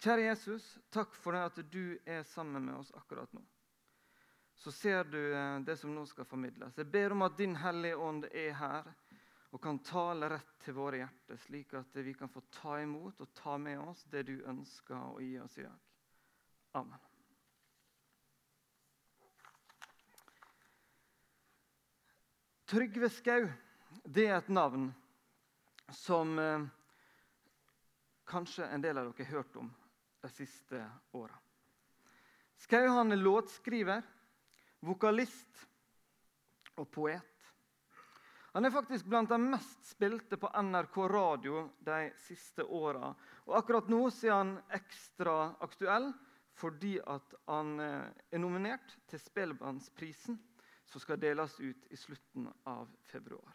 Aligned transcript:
Kjære 0.00 0.30
Jesus, 0.30 0.64
takk 0.88 1.12
for 1.12 1.36
det 1.36 1.40
at 1.44 1.58
du 1.68 1.98
er 2.08 2.22
sammen 2.24 2.64
med 2.64 2.78
oss 2.78 2.92
akkurat 2.96 3.32
nå. 3.36 3.42
Så 4.56 4.72
ser 4.72 5.04
du 5.04 5.18
eh, 5.20 5.58
det 5.60 5.76
som 5.76 5.92
nå 5.92 6.06
skal 6.08 6.24
formidles. 6.24 6.78
Jeg 6.78 6.88
ber 6.88 7.12
om 7.12 7.26
at 7.26 7.36
Din 7.36 7.56
Hellige 7.60 7.96
Ånd 8.00 8.24
er 8.30 8.54
her 8.56 8.88
og 9.50 9.60
kan 9.60 9.80
tale 9.84 10.30
rett 10.32 10.54
til 10.64 10.76
våre 10.78 11.02
hjerter, 11.02 11.36
slik 11.44 11.74
at 11.76 11.96
vi 12.00 12.14
kan 12.16 12.32
få 12.32 12.40
ta 12.54 12.78
imot 12.80 13.20
og 13.20 13.32
ta 13.36 13.58
med 13.60 13.80
oss 13.82 14.06
det 14.08 14.22
du 14.30 14.38
ønsker 14.48 14.96
å 14.96 15.20
gi 15.20 15.34
oss 15.42 15.58
i 15.60 15.66
dag. 15.66 15.80
Amen. 16.80 17.08
Trygve 22.70 23.10
Skau 23.12 23.50
det 24.04 24.28
er 24.30 24.38
et 24.38 24.48
navn 24.48 24.88
som 25.92 26.38
eh, 26.38 26.64
kanskje 28.24 28.64
en 28.70 28.80
del 28.80 28.96
av 28.96 29.10
dere 29.10 29.28
har 29.28 29.40
hørt 29.42 29.60
om 29.60 29.68
de 30.20 30.30
siste 30.32 30.80
åra. 31.16 31.38
Skau 32.60 32.88
han 32.88 33.12
er 33.12 33.20
låtskriver, 33.20 34.02
vokalist 34.84 35.66
og 36.76 36.90
poet. 36.92 37.26
Han 38.52 38.66
er 38.66 38.74
faktisk 38.74 39.06
blant 39.06 39.30
de 39.30 39.38
mest 39.38 39.92
spilte 39.92 40.36
på 40.40 40.50
NRK 40.50 40.96
radio 41.12 41.62
de 41.86 42.10
siste 42.26 42.64
åra. 42.66 43.12
Og 43.46 43.54
akkurat 43.60 43.88
nå 43.88 44.02
er 44.10 44.34
han 44.34 44.56
ekstra 44.74 45.54
aktuell 45.62 46.10
fordi 46.60 46.98
han 47.00 47.70
eh, 47.80 48.10
er 48.34 48.40
nominert 48.42 48.98
til 49.08 49.20
Spellemannsprisen, 49.22 50.36
som 50.84 51.00
skal 51.00 51.20
deles 51.22 51.54
ut 51.60 51.86
i 51.88 51.96
slutten 51.96 52.50
av 52.68 52.90
februar. 53.08 53.54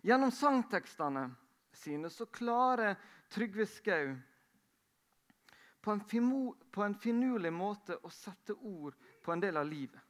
Gjennom 0.00 0.32
sangtekstene 0.32 1.26
sine 1.76 2.08
så 2.10 2.24
klarer 2.32 2.96
Trygve 3.28 3.66
Skau 3.68 4.14
på 5.82 5.90
en, 5.90 6.02
på 6.70 6.82
en 6.82 6.94
finurlig 6.94 7.52
måte 7.52 7.96
å 8.02 8.10
sette 8.10 8.54
ord 8.54 8.94
på 9.22 9.32
en 9.32 9.40
del 9.42 9.56
av 9.56 9.66
livet. 9.66 10.00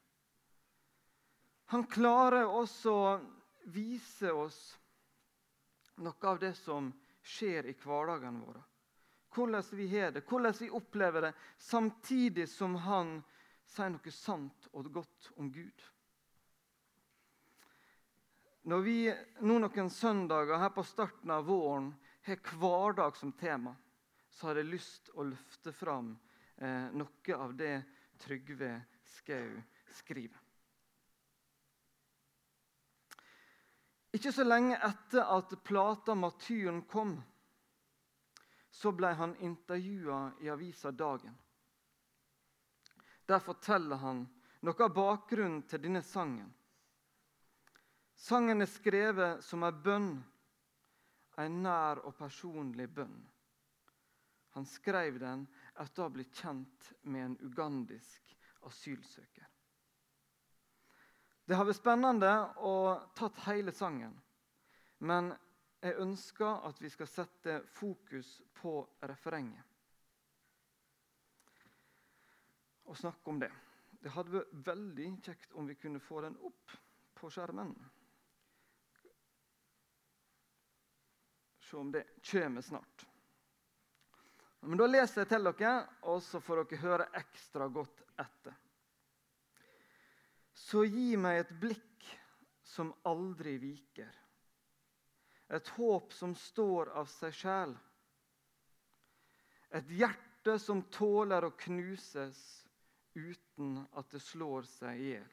Han 1.73 1.87
klarer 1.89 2.45
også 2.45 2.93
å 2.93 3.13
vise 3.73 4.33
oss 4.33 4.59
noe 6.05 6.29
av 6.29 6.41
det 6.43 6.53
som 6.59 6.91
skjer 7.23 7.71
i 7.71 7.77
hverdagene 7.81 8.45
våre. 8.45 8.61
Hvordan 9.33 9.65
vi 9.73 9.87
har 9.95 10.13
det, 10.13 10.27
hvordan 10.29 10.55
vi 10.59 10.69
opplever 10.71 11.29
det, 11.29 11.33
samtidig 11.59 12.49
som 12.53 12.77
han 12.85 13.15
sier 13.73 13.95
noe 13.95 14.13
sant 14.13 14.69
og 14.77 14.91
godt 14.93 15.31
om 15.41 15.49
Gud. 15.53 15.87
Når 18.69 18.85
vi 18.85 18.97
nå 19.43 19.57
noen 19.59 19.89
søndager 19.91 20.61
her 20.61 20.75
på 20.75 20.85
starten 20.87 21.33
av 21.35 21.49
våren 21.49 21.89
har 22.29 22.53
hverdag 22.61 23.17
som 23.17 23.33
tema, 23.33 23.73
så 24.33 24.49
har 24.49 24.61
jeg 24.61 24.73
lyst 24.73 25.11
å 25.15 25.27
løfte 25.29 25.73
fram 25.77 26.15
eh, 26.57 26.89
noe 26.97 27.37
av 27.37 27.53
det 27.57 27.75
Trygve 28.23 28.73
Skau 29.05 29.61
skriver. 29.93 30.41
Ikke 34.13 34.33
så 34.33 34.45
lenge 34.45 34.77
etter 34.77 35.25
at 35.25 35.55
plata 35.65 36.15
'Matyren' 36.15 36.85
kom, 36.89 37.15
så 38.71 38.93
ble 38.93 39.13
han 39.17 39.37
intervjua 39.37 40.33
i 40.41 40.51
avisa 40.53 40.91
Dagen. 40.91 41.39
Der 43.27 43.39
forteller 43.39 43.97
han 43.97 44.27
noe 44.61 44.85
av 44.85 44.93
bakgrunnen 44.95 45.63
til 45.69 45.81
denne 45.81 46.03
sangen. 46.05 46.51
Sangen 48.15 48.61
er 48.61 48.71
skrevet 48.71 49.45
som 49.45 49.65
en 49.65 49.81
bønn, 49.83 50.11
en 51.41 51.63
nær 51.63 52.05
og 52.05 52.15
personlig 52.19 52.91
bønn. 52.93 53.17
Han 54.53 54.67
skrev 54.69 55.19
den 55.21 55.47
etter 55.81 56.03
å 56.03 56.07
ha 56.07 56.13
blitt 56.13 56.37
kjent 56.37 56.93
med 57.09 57.25
en 57.25 57.39
ugandisk 57.41 58.37
asylsøker. 58.69 59.49
Det 61.45 61.57
har 61.59 61.67
vært 61.67 61.81
spennende 61.81 62.33
og 62.69 63.09
tatt 63.19 63.41
hele 63.49 63.73
sangen. 63.75 64.15
Men 65.03 65.33
jeg 65.83 65.99
ønsker 65.99 66.63
at 66.69 66.79
vi 66.79 66.91
skal 66.93 67.11
sette 67.11 67.59
fokus 67.75 68.37
på 68.55 68.77
refrenget. 69.11 69.65
Og 72.87 72.99
snakke 72.99 73.31
om 73.31 73.41
det. 73.43 73.51
Det 74.03 74.13
hadde 74.15 74.37
vært 74.37 74.55
veldig 74.67 75.09
kjekt 75.27 75.57
om 75.59 75.67
vi 75.67 75.79
kunne 75.79 76.03
få 76.03 76.21
den 76.23 76.37
opp 76.47 76.77
på 77.19 77.31
skjermen. 77.31 77.73
Se 81.63 81.79
om 81.79 81.91
det 81.95 82.05
kommer 82.31 82.63
snart. 82.63 83.07
Men 84.63 84.79
Da 84.79 84.87
leser 84.87 85.25
jeg 85.25 85.31
til 85.33 85.49
dere, 85.49 85.73
og 86.07 86.21
så 86.23 86.41
får 86.41 86.63
dere 86.63 86.83
høre 86.85 87.07
ekstra 87.19 87.67
godt 87.69 88.03
etter. 88.23 88.55
Så 90.55 90.85
gi 90.87 91.17
meg 91.19 91.41
et 91.41 91.55
blikk 91.61 92.07
som 92.73 92.93
aldri 93.09 93.57
viker. 93.59 94.13
Et 95.53 95.73
håp 95.77 96.15
som 96.17 96.35
står 96.39 96.93
av 96.97 97.11
seg 97.11 97.35
sjæl. 97.37 97.75
Et 99.73 99.91
hjerte 99.99 100.57
som 100.63 100.85
tåler 100.95 101.45
å 101.45 101.55
knuses 101.65 102.41
uten 103.19 103.81
at 103.99 104.09
det 104.15 104.23
slår 104.25 104.69
seg 104.69 105.01
i 105.01 105.11
hjel. 105.17 105.33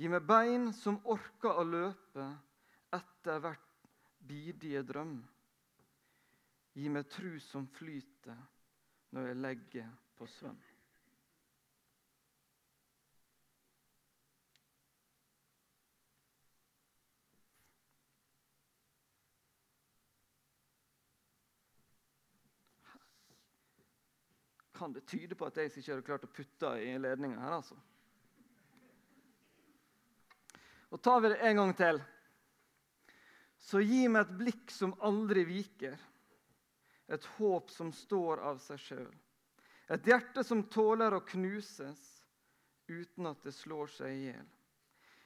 Gi 0.00 0.10
meg 0.10 0.24
bein 0.26 0.72
som 0.74 0.98
orker 1.06 1.60
å 1.60 1.68
løpe 1.68 2.26
etter 2.96 3.38
hvert 3.44 3.88
bidige 4.26 4.82
drøm. 4.86 5.20
Gi 6.74 6.90
meg 6.90 7.06
tru 7.10 7.36
som 7.38 7.66
flyter 7.70 8.38
når 9.14 9.28
jeg 9.30 9.42
legger 9.42 9.90
på 10.18 10.26
søvn. 10.26 10.62
kan 24.84 24.92
det 24.92 25.06
tyde 25.06 25.34
på 25.34 25.46
at 25.46 25.56
jeg 25.56 25.70
ikke 25.70 25.92
hadde 25.92 26.04
klart 26.04 26.24
å 26.26 26.32
putte 26.34 26.70
i 26.82 26.90
ledninga 27.00 27.38
her. 27.40 27.54
altså. 27.56 27.76
Og 30.90 31.00
tar 31.02 31.22
vi 31.22 31.30
det 31.32 31.38
en 31.48 31.60
gang 31.60 31.72
til. 31.78 32.00
Så 33.64 33.80
gi 33.80 34.02
meg 34.12 34.26
et 34.26 34.34
blikk 34.42 34.74
som 34.74 34.92
aldri 35.00 35.46
viker. 35.48 35.96
Et 37.08 37.24
håp 37.36 37.70
som 37.70 37.92
står 37.92 38.40
av 38.40 38.58
seg 38.64 38.80
sjøl. 38.80 39.14
Et 39.92 40.06
hjerte 40.08 40.44
som 40.44 40.62
tåler 40.72 41.14
å 41.14 41.24
knuses 41.28 42.02
uten 42.88 43.26
at 43.28 43.42
det 43.44 43.52
slår 43.52 43.90
seg 43.92 44.12
i 44.12 44.22
hjel. 44.30 44.46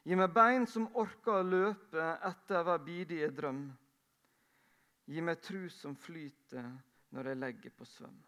Gi 0.08 0.16
meg 0.16 0.32
bein 0.34 0.66
som 0.66 0.88
orker 0.98 1.40
å 1.40 1.46
løpe 1.46 2.04
etter 2.26 2.64
hver 2.64 2.82
bidige 2.82 3.28
drøm. 3.34 3.66
Gi 5.08 5.22
meg 5.24 5.42
tru 5.44 5.68
som 5.72 5.94
flyter 5.96 6.66
når 7.14 7.30
jeg 7.30 7.40
legger 7.42 7.74
på 7.76 7.86
svøm. 7.88 8.18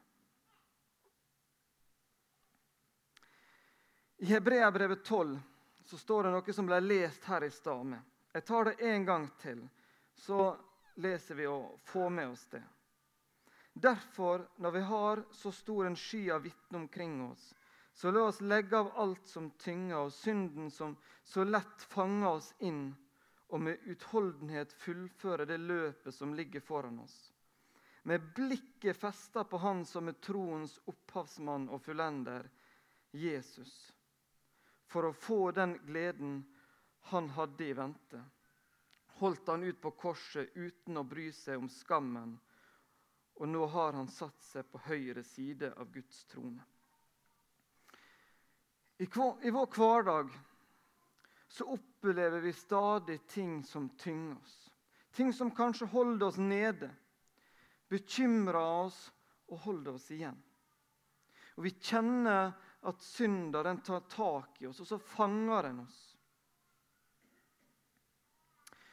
I 4.21 4.29
Hebreabrevet 4.35 5.05
12 5.05 5.39
så 5.85 5.99
står 5.99 6.27
det 6.27 6.33
noe 6.35 6.53
som 6.53 6.67
ble 6.69 6.81
lest 6.85 7.25
her 7.25 7.45
i 7.47 7.51
stad. 7.51 7.95
Jeg 8.35 8.45
tar 8.45 8.69
det 8.69 8.91
en 8.93 9.07
gang 9.09 9.25
til, 9.41 9.63
så 10.15 10.53
leser 11.01 11.39
vi 11.39 11.47
og 11.49 11.81
får 11.89 12.11
med 12.13 12.35
oss 12.35 12.45
det. 12.53 12.61
Derfor, 13.73 14.49
når 14.57 14.71
vi 14.71 14.81
har 14.81 15.25
så 15.31 15.53
stor 15.53 15.87
en 15.87 15.97
sky 15.97 16.31
av 16.31 16.43
vitner 16.43 16.79
omkring 16.79 17.23
oss, 17.31 17.55
så 17.93 18.11
la 18.11 18.25
oss 18.31 18.41
legge 18.41 18.79
av 18.79 18.91
alt 18.99 19.27
som 19.27 19.51
tynger, 19.51 20.07
og 20.07 20.13
synden 20.13 20.71
som 20.71 20.97
så 21.25 21.45
lett 21.45 21.83
fanger 21.93 22.29
oss 22.29 22.51
inn, 22.59 22.91
og 23.51 23.61
med 23.67 23.87
utholdenhet 23.91 24.73
fullføre 24.73 25.47
det 25.47 25.59
løpet 25.59 26.15
som 26.15 26.35
ligger 26.35 26.61
foran 26.61 27.01
oss. 27.03 27.17
Med 28.03 28.33
blikket 28.35 28.97
festa 28.97 29.45
på 29.45 29.59
Han 29.59 29.85
som 29.85 30.09
er 30.09 30.19
troens 30.23 30.79
opphavsmann 30.89 31.69
og 31.69 31.83
fullender, 31.85 32.47
Jesus 33.13 33.75
for 34.91 35.07
å 35.07 35.15
få 35.15 35.51
den 35.55 35.77
gleden 35.87 36.43
han 37.13 37.29
hadde 37.37 37.67
i 37.67 37.75
vente. 37.79 38.21
Holdt 39.21 39.49
han 39.53 39.63
ut 39.63 39.81
på 39.81 39.93
korset 40.01 40.57
uten 40.57 40.99
å 40.99 41.07
bry 41.07 41.29
seg 41.35 41.61
om 41.61 41.69
skammen, 41.71 42.35
og 43.41 43.49
nå 43.49 43.67
har 43.73 43.97
han 43.97 44.09
satt 44.13 44.43
seg 44.45 44.67
på 44.69 44.83
høyre 44.85 45.23
side 45.25 45.73
av 45.73 45.89
Guds 45.93 46.25
trone. 46.29 46.61
I, 49.01 49.07
vår 49.09 49.71
hverdag 49.73 50.35
så 51.49 51.65
opplever 51.73 52.45
vi 52.45 52.53
stadig 52.53 53.17
ting 53.33 53.63
som 53.65 53.89
tynger 53.97 54.37
oss. 54.37 54.59
Ting 55.17 55.33
som 55.33 55.55
kanskje 55.57 55.89
holder 55.89 56.27
oss 56.27 56.37
nede, 56.37 56.91
bekymrer 57.89 58.61
oss 58.85 59.01
og 59.49 59.65
holder 59.65 59.97
oss 59.97 60.11
igjen. 60.13 60.37
Og 61.57 61.65
Vi 61.65 61.73
kjenner 61.81 62.53
at 62.87 63.03
synda 63.03 63.65
den 63.65 63.81
tar 63.81 64.05
tak 64.13 64.61
i 64.63 64.69
oss, 64.69 64.85
og 64.85 64.87
så 64.87 64.99
fanger 65.01 65.63
den 65.63 65.81
oss. 65.81 65.99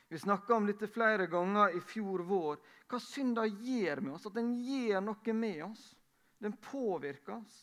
Vi 0.07 0.19
snakka 0.19 0.55
om 0.55 0.65
dette 0.67 0.87
flere 0.87 1.27
ganger 1.27 1.75
i 1.75 1.83
fjor 1.83 2.23
vår. 2.23 2.59
Hva 2.87 2.99
synda 3.03 3.43
gjør 3.45 4.01
med 4.03 4.15
oss? 4.15 4.27
At 4.29 4.37
den 4.37 4.53
gjør 4.63 5.03
noe 5.03 5.33
med 5.35 5.63
oss. 5.67 5.87
Den 6.39 6.55
påvirker 6.61 7.35
oss. 7.39 7.57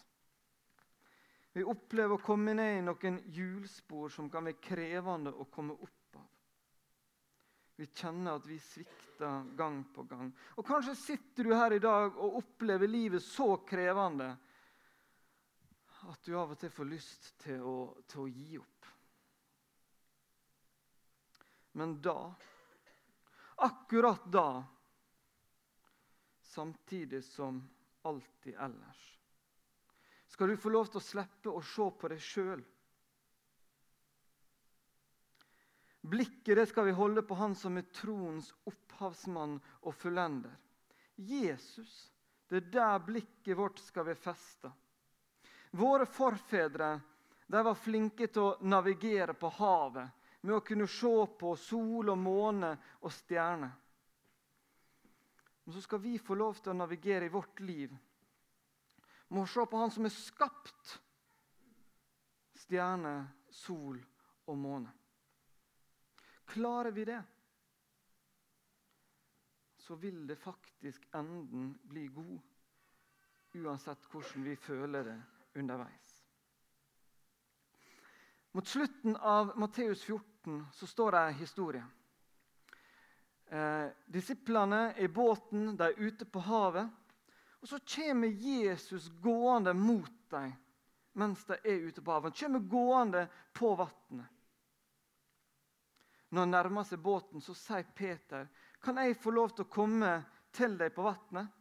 Vi 1.55 1.63
opplever 1.65 2.17
å 2.17 2.23
komme 2.23 2.53
ned 2.59 2.81
i 2.81 2.83
noen 2.83 3.21
hjulspor 3.31 4.11
som 4.11 4.27
kan 4.31 4.45
være 4.49 4.59
krevende 4.59 5.31
å 5.31 5.47
komme 5.55 5.77
opp 5.79 6.19
av. 6.19 6.31
Vi 7.79 7.87
kjenner 7.91 8.39
at 8.39 8.47
vi 8.47 8.59
svikter 8.63 9.47
gang 9.59 9.81
på 9.95 10.03
gang. 10.11 10.33
Og 10.59 10.67
Kanskje 10.67 10.97
sitter 10.99 11.47
du 11.47 11.55
her 11.55 11.75
i 11.75 11.83
dag 11.83 12.19
og 12.19 12.41
opplever 12.43 12.91
livet 12.91 13.23
så 13.23 13.57
krevende 13.67 14.33
at 16.11 16.27
du 16.27 16.35
av 16.37 16.53
og 16.53 16.59
til 16.61 16.75
får 16.75 16.91
lyst 16.91 17.31
til 17.47 17.63
å, 17.65 17.79
til 18.11 18.27
å 18.27 18.29
gi 18.29 18.59
opp. 18.59 18.91
Men 21.79 21.97
da, 22.03 22.19
akkurat 23.67 24.27
da, 24.31 24.63
samtidig 26.55 27.25
som 27.27 27.59
alltid 28.03 28.55
ellers, 28.55 29.03
skal 30.27 30.49
du 30.49 30.57
få 30.57 30.71
lov 30.75 30.89
til 30.91 31.01
å 31.01 31.09
slippe 31.09 31.51
å 31.51 31.63
se 31.63 31.91
på 31.99 32.11
deg 32.11 32.23
sjøl. 32.23 32.63
Blikket 36.05 36.59
det 36.59 36.67
skal 36.69 36.85
vi 36.91 36.97
holde 36.97 37.23
på 37.25 37.37
Han 37.39 37.55
som 37.57 37.79
er 37.81 37.87
troens 37.97 38.51
opphavsmann 38.69 39.57
og 39.81 39.95
fullender. 39.97 40.53
Jesus. 41.17 42.11
Det 42.49 42.61
er 42.61 42.73
der 42.75 43.07
blikket 43.07 43.57
vårt 43.57 43.81
skal 43.81 44.05
være 44.11 44.21
festa. 44.21 44.73
Våre 45.71 46.07
forfedre 46.07 46.91
de 47.47 47.63
var 47.65 47.79
flinke 47.79 48.29
til 48.29 48.51
å 48.51 48.69
navigere 48.69 49.35
på 49.39 49.49
havet 49.57 50.29
med 50.45 50.59
å 50.59 50.65
kunne 50.67 50.87
se 50.91 51.15
på 51.41 51.55
sol 51.57 52.13
og 52.13 52.21
måne 52.21 52.75
og 53.01 53.13
stjerner. 53.13 53.73
Men 55.65 55.75
så 55.75 55.83
skal 55.83 56.01
vi 56.01 56.19
få 56.19 56.35
lov 56.35 56.59
til 56.61 56.73
å 56.73 56.77
navigere 56.77 57.27
i 57.27 57.33
vårt 57.33 57.61
liv 57.61 57.93
Vi 59.29 59.37
må 59.39 59.47
se 59.49 59.65
på 59.67 59.81
Han 59.81 59.91
som 59.91 60.05
er 60.05 60.13
skapt 60.15 60.99
stjerne, 62.65 63.15
sol 63.51 63.99
og 64.49 64.57
måne. 64.57 64.93
Klarer 66.49 66.95
vi 66.97 67.05
det, 67.05 67.19
så 69.85 69.97
vil 70.01 70.23
det 70.29 70.39
faktisk 70.41 71.05
enden 71.19 71.75
bli 71.83 72.07
god, 72.15 72.39
uansett 73.61 74.07
hvordan 74.13 74.47
vi 74.47 74.55
føler 74.57 75.09
det 75.11 75.19
underveis. 75.61 76.15
Mot 78.55 78.69
slutten 78.71 79.17
av 79.17 79.53
Matteus 79.61 80.07
14 80.07 80.35
14 80.45 80.67
så 80.73 80.87
står 80.87 81.13
det 81.13 81.19
en 81.19 81.35
historie. 81.35 81.85
Eh, 83.47 83.89
disiplene 84.07 84.95
i 84.97 85.09
båten, 85.09 85.77
de 85.77 85.85
er 85.85 85.99
ute 85.99 86.25
på 86.25 86.41
havet. 86.41 86.89
Og 87.61 87.69
Så 87.69 87.79
kommer 87.79 88.29
Jesus 88.29 89.09
gående 89.09 89.75
mot 89.75 90.31
dem 90.31 90.53
mens 91.15 91.45
de 91.45 91.55
er 91.63 91.87
ute 91.87 92.03
på 92.03 92.11
havet. 92.11 92.41
Han 92.41 92.53
kommer 92.53 92.71
gående 92.71 93.29
på 93.53 93.75
vannet. 93.75 94.27
Når 96.29 96.41
han 96.41 96.51
nærmer 96.51 96.83
seg 96.83 96.99
båten, 96.99 97.41
så 97.41 97.55
sier 97.55 97.87
Peter, 97.95 98.49
'Kan 98.81 98.97
jeg 98.97 99.17
få 99.17 99.31
lov 99.31 99.55
til 99.55 99.65
å 99.65 99.71
komme 99.71 100.25
til 100.53 100.79
deg 100.79 100.95
på 100.95 101.03
vannet?' 101.03 101.53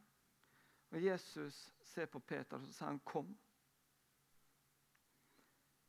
Og 0.92 1.02
Jesus 1.02 1.72
ser 1.82 2.06
på 2.06 2.20
Peter 2.20 2.58
og 2.58 2.66
så 2.66 2.74
sier 2.74 2.88
han, 2.88 3.00
'Kom'. 3.00 3.38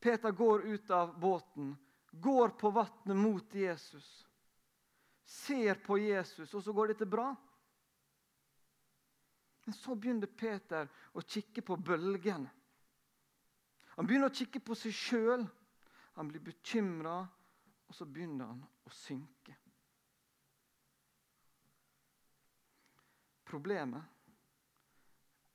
Peter 0.00 0.30
går 0.30 0.60
ut 0.60 0.90
av 0.90 1.20
båten 1.20 1.78
går 2.20 2.48
på 2.48 2.70
vannet 2.70 3.16
mot 3.16 3.54
Jesus, 3.54 4.26
ser 5.24 5.74
på 5.84 5.98
Jesus, 5.98 6.54
og 6.54 6.62
så 6.62 6.72
går 6.72 6.92
dette 6.92 7.08
bra. 7.08 7.30
Men 9.64 9.74
så 9.74 9.96
begynner 9.96 10.28
Peter 10.28 10.90
å 11.16 11.22
kikke 11.24 11.64
på 11.64 11.76
bølgen. 11.80 12.46
Han 13.94 14.06
begynner 14.08 14.28
å 14.28 14.36
kikke 14.36 14.60
på 14.60 14.76
seg 14.76 14.92
sjøl. 14.92 15.46
Han 16.14 16.28
blir 16.30 16.44
bekymra, 16.44 17.22
og 17.88 17.96
så 17.96 18.06
begynner 18.06 18.52
han 18.52 18.60
å 18.84 18.92
synke. 18.92 19.56
Problemet 23.44 24.10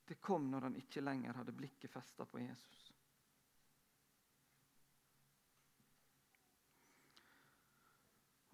det 0.09 0.15
kom 0.15 0.47
når 0.49 0.65
han 0.65 0.77
ikke 0.79 1.03
lenger 1.05 1.37
hadde 1.37 1.53
blikket 1.53 1.91
festa 1.93 2.25
på 2.25 2.39
Jesus. 2.41 2.88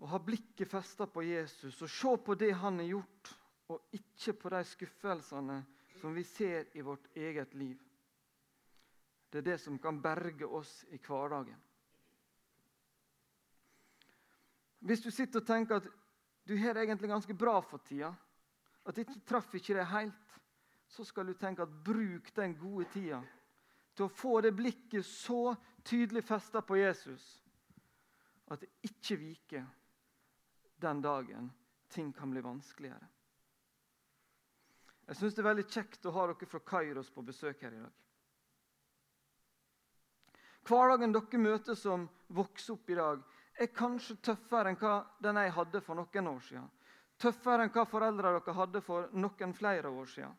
Å 0.06 0.10
ha 0.12 0.20
blikket 0.22 0.70
festa 0.70 1.08
på 1.10 1.24
Jesus 1.26 1.80
og 1.82 1.90
se 1.90 2.12
på 2.22 2.36
det 2.38 2.52
han 2.62 2.78
har 2.78 2.92
gjort, 2.92 3.30
og 3.74 3.96
ikke 3.98 4.36
på 4.38 4.50
de 4.54 4.60
skuffelsene 4.70 5.56
som 5.98 6.14
vi 6.14 6.22
ser 6.30 6.68
i 6.78 6.84
vårt 6.86 7.08
eget 7.18 7.56
liv. 7.58 7.80
Det 9.34 9.40
er 9.42 9.48
det 9.48 9.56
som 9.64 9.80
kan 9.82 9.98
berge 10.04 10.46
oss 10.46 10.84
i 10.94 11.00
hverdagen. 11.02 11.58
Hvis 14.86 15.02
du 15.02 15.10
sitter 15.10 15.42
og 15.42 15.48
tenker 15.48 15.80
at 15.82 15.88
du 16.46 16.54
har 16.62 16.78
det 16.78 16.84
egentlig 16.84 17.10
ganske 17.10 17.34
bra 17.34 17.56
for 17.66 17.82
tida, 17.82 18.12
at 18.86 19.00
dette 19.00 19.18
traff 19.26 19.50
ikke 19.58 19.80
deg 19.80 19.90
helt, 19.90 20.36
så 20.86 21.02
skal 21.02 21.26
du 21.26 21.34
tenke 21.34 21.66
at 21.66 21.74
bruk 21.88 22.30
den 22.36 22.54
gode 22.60 22.86
tida 22.94 23.24
til 23.98 24.06
å 24.06 24.14
få 24.14 24.38
det 24.46 24.54
blikket 24.54 25.08
så 25.10 25.56
tydelig 25.82 26.22
festa 26.28 26.62
på 26.62 26.78
Jesus 26.78 27.26
at 28.54 28.62
det 28.62 28.70
ikke 28.86 29.18
viker 29.18 29.66
den 30.82 31.02
dagen 31.02 31.52
ting 31.90 32.14
kan 32.14 32.32
bli 32.32 32.42
vanskeligere. 32.42 33.08
Jeg 35.06 35.20
syns 35.20 35.36
det 35.38 35.44
er 35.44 35.52
veldig 35.52 35.68
kjekt 35.70 36.08
å 36.10 36.14
ha 36.16 36.26
dere 36.32 36.50
fra 36.50 36.62
Kairos 36.66 37.12
på 37.14 37.24
besøk 37.26 37.62
her 37.62 37.76
i 37.78 37.82
dag. 37.84 37.94
Hverdagen 40.66 41.14
dere 41.14 41.42
møter 41.42 41.78
som 41.78 42.08
vokser 42.34 42.74
opp 42.74 42.90
i 42.90 42.98
dag, 42.98 43.22
er 43.56 43.72
kanskje 43.72 44.18
tøffere 44.26 44.72
enn 44.72 44.80
hva 44.82 44.96
den 45.24 45.38
jeg 45.40 45.54
hadde 45.56 45.82
for 45.86 45.96
noen 46.00 46.32
år 46.32 46.42
siden. 46.48 46.66
Tøffere 47.22 47.68
enn 47.68 47.72
hva 47.76 47.86
foreldrene 47.88 48.42
dere 48.42 48.58
hadde 48.58 48.82
for 48.84 49.14
noen 49.14 49.54
flere 49.56 49.94
år 49.94 50.10
siden. 50.12 50.34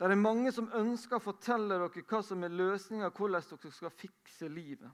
Det 0.00 0.08
er 0.08 0.16
mange 0.16 0.52
som 0.52 0.70
ønsker 0.76 1.18
å 1.18 1.24
fortelle 1.24 1.76
dere 1.80 2.04
hva 2.08 2.20
som 2.24 2.44
er 2.44 2.54
løsninga, 2.54 3.10
hvordan 3.16 3.48
dere 3.48 3.72
skal 3.74 3.96
fikse 3.96 4.48
livet. 4.48 4.92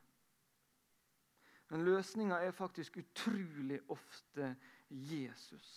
Men 1.68 1.84
løsninga 1.86 2.38
er 2.46 2.54
faktisk 2.54 3.00
utrolig 3.02 3.80
ofte 3.90 4.54
Jesus 4.88 5.70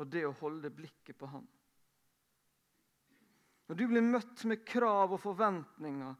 og 0.00 0.08
det 0.08 0.22
å 0.24 0.36
holde 0.40 0.70
blikket 0.72 1.18
på 1.20 1.28
han. 1.28 1.44
Når 3.68 3.78
du 3.78 3.82
blir 3.90 4.04
møtt 4.04 4.44
med 4.48 4.64
krav 4.68 5.12
og 5.12 5.20
forventninger, 5.20 6.14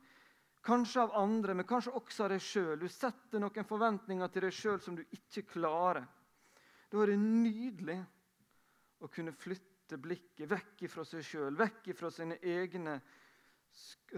kanskje 0.64 1.06
av 1.06 1.14
andre, 1.18 1.56
men 1.56 1.68
kanskje 1.68 1.94
også 1.98 2.26
av 2.26 2.34
deg 2.34 2.44
sjøl 2.44 2.76
Du 2.78 2.86
setter 2.92 3.42
noen 3.42 3.66
forventninger 3.66 4.30
til 4.32 4.46
deg 4.46 4.54
sjøl 4.56 4.78
som 4.84 4.96
du 4.98 5.02
ikke 5.08 5.46
klarer. 5.54 6.06
Da 6.92 7.00
er 7.02 7.14
det 7.14 7.18
nydelig 7.18 7.98
å 9.02 9.08
kunne 9.10 9.32
flytte 9.34 9.98
blikket 9.98 10.50
vekk 10.52 10.86
fra 10.92 11.04
seg 11.08 11.24
sjøl, 11.26 11.56
vekk 11.56 11.94
fra 11.96 12.12
sine 12.12 12.36
egne 12.44 13.00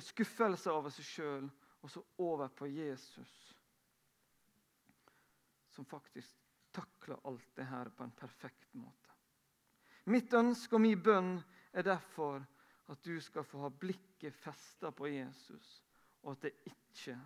skuffelser 0.02 0.74
over 0.74 0.90
seg 0.90 1.06
sjøl, 1.06 1.50
og 1.80 1.90
så 1.90 2.02
over 2.18 2.50
på 2.50 2.66
Jesus 2.66 3.43
som 5.74 5.84
faktisk 5.84 6.36
takler 6.74 7.20
alt 7.24 7.50
det 7.56 7.66
her 7.66 7.90
på 7.90 8.04
en 8.04 8.14
perfekt 8.14 8.74
måte. 8.74 9.10
Mitt 10.10 10.32
ønske 10.36 10.76
og 10.76 10.82
min 10.84 11.00
bønn 11.02 11.36
er 11.72 11.86
derfor 11.86 12.44
at 12.92 13.04
du 13.04 13.16
skal 13.24 13.46
få 13.48 13.62
ha 13.64 13.70
blikket 13.70 14.36
festa 14.36 14.90
på 14.92 15.08
Jesus, 15.08 15.82
og 16.22 16.34
at 16.34 16.46
det 16.46 16.52
ikke 16.70 17.16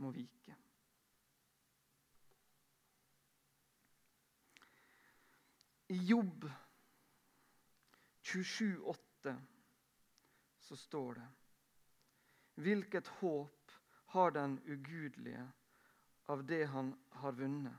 må 0.00 0.12
vike. 0.14 0.56
I 5.90 5.98
Jobb 6.06 6.44
27,8 8.22 9.34
så 10.58 10.76
står 10.76 11.14
det 11.18 11.28
Hvilket 12.62 13.08
håp 13.18 13.72
har 14.14 14.30
den 14.30 14.60
ugudelige 14.70 15.42
av 16.30 16.44
det 16.46 16.64
han 16.64 16.92
har 17.22 17.32
vunnet, 17.32 17.76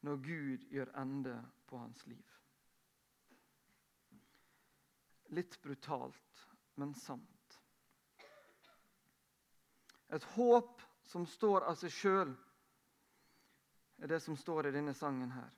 når 0.00 0.16
Gud 0.26 0.64
gjør 0.74 0.90
ende 0.98 1.36
på 1.70 1.78
hans 1.78 2.06
liv. 2.06 2.34
Litt 5.36 5.58
brutalt, 5.62 6.42
men 6.74 6.94
sant. 6.98 7.58
Et 10.08 10.24
håp 10.34 10.82
som 11.06 11.26
står 11.28 11.68
av 11.68 11.78
seg 11.78 11.92
sjøl, 11.92 12.34
er 13.98 14.10
det 14.10 14.20
som 14.24 14.36
står 14.38 14.68
i 14.68 14.74
denne 14.74 14.94
sangen 14.96 15.30
her. 15.34 15.50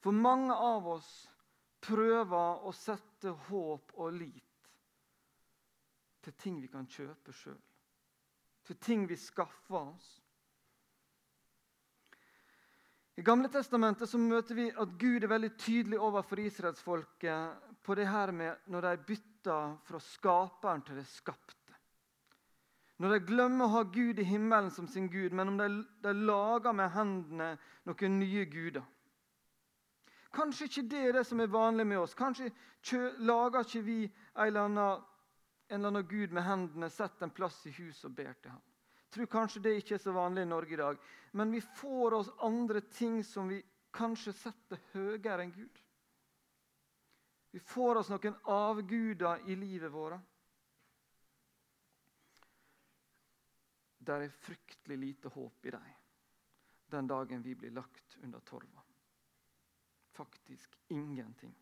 For 0.00 0.14
mange 0.14 0.54
av 0.54 0.86
oss 0.96 1.10
prøver 1.84 2.64
å 2.64 2.72
sette 2.76 3.32
håp 3.48 3.92
og 3.96 4.12
lit 4.16 4.70
til 6.26 6.34
ting 6.42 6.60
vi 6.60 6.68
kan 6.70 6.86
kjøpe 6.90 7.32
sjøl. 7.34 7.58
Til 8.66 8.78
ting 8.82 9.04
vi 9.06 9.16
skaffer 9.20 9.92
oss. 9.92 10.06
I 13.16 13.22
Gamle 13.24 13.48
testamentet 13.48 14.10
så 14.10 14.18
møter 14.20 14.58
vi 14.58 14.66
at 14.68 14.90
Gud 15.00 15.24
er 15.24 15.30
veldig 15.32 15.54
tydelig 15.56 16.00
overfor 16.04 16.40
israelsfolket 16.42 17.70
på 17.86 17.94
det 17.96 18.08
her 18.12 18.32
med 18.36 18.68
når 18.68 18.90
de 18.90 19.06
bytter 19.08 19.78
fra 19.88 20.00
skaperen 20.04 20.84
til 20.84 21.00
det 21.00 21.06
skapte. 21.08 21.78
Når 23.00 23.12
de 23.14 23.22
glemmer 23.28 23.64
å 23.64 23.72
ha 23.72 23.82
Gud 23.92 24.20
i 24.20 24.24
himmelen 24.24 24.68
som 24.72 24.88
sin 24.88 25.08
Gud, 25.12 25.32
men 25.32 25.52
om 25.52 25.56
de, 25.60 25.68
de 26.04 26.12
lager 26.12 26.76
med 26.76 26.92
hendene 26.92 27.48
noen 27.88 28.20
nye 28.20 28.44
guder. 28.52 28.84
Kanskje 30.36 30.68
ikke 30.68 30.86
det 30.92 31.02
er 31.02 31.16
det 31.16 31.26
som 31.28 31.40
er 31.40 31.52
vanlig 31.52 31.86
med 31.88 32.02
oss. 32.02 32.16
Kanskje 32.16 32.50
lager 33.24 33.64
ikke 33.64 33.84
vi 33.84 33.98
en 34.04 34.46
eller, 34.46 34.68
annen, 34.68 35.04
en 35.68 35.78
eller 35.78 35.92
annen 35.92 36.08
gud 36.08 36.32
med 36.36 36.44
hendene, 36.44 36.92
setter 36.92 37.28
en 37.28 37.36
plass 37.36 37.62
i 37.68 37.72
huset 37.78 38.10
og 38.10 38.16
ber 38.16 38.34
til 38.42 38.52
ham. 38.52 38.64
Tror 39.10 39.30
kanskje 39.30 39.62
det 39.64 39.74
ikke 39.80 39.96
er 39.96 40.02
så 40.02 40.12
vanlig 40.12 40.44
i 40.44 40.50
Norge 40.50 40.74
i 40.74 40.80
dag. 40.80 41.02
Men 41.32 41.52
vi 41.54 41.60
får 41.60 42.16
oss 42.18 42.30
andre 42.44 42.80
ting 42.90 43.22
som 43.24 43.48
vi 43.48 43.60
kanskje 43.96 44.34
setter 44.36 44.80
høyere 44.92 45.44
enn 45.44 45.54
Gud. 45.54 45.82
Vi 47.54 47.62
får 47.64 48.02
oss 48.02 48.10
noen 48.12 48.34
avguder 48.52 49.46
i 49.48 49.56
livet 49.56 49.92
vårt. 49.92 50.18
Det 54.06 54.14
er 54.14 54.34
fryktelig 54.42 54.98
lite 55.02 55.32
håp 55.34 55.66
i 55.66 55.72
dem 55.74 55.94
den 56.86 57.06
dagen 57.06 57.42
vi 57.42 57.54
blir 57.54 57.70
lagt 57.70 58.16
under 58.22 58.40
torva. 58.40 58.82
Faktisk 60.12 60.78
ingenting. 60.88 61.54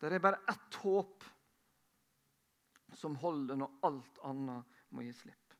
Det 0.00 0.12
er 0.12 0.22
bare 0.22 0.40
ett 0.48 0.74
håp 0.80 1.24
som 2.96 3.16
holder 3.16 3.58
når 3.60 3.76
alt 3.86 4.18
annet 4.26 4.80
må 4.90 5.04
gi 5.04 5.12
slipp. 5.14 5.54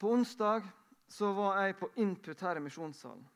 På 0.00 0.14
onsdag 0.16 0.64
var 1.18 1.58
jeg 1.60 1.76
på 1.76 1.90
Input 2.00 2.40
her 2.40 2.56
i 2.56 2.62
Misjonssalen. 2.64 3.26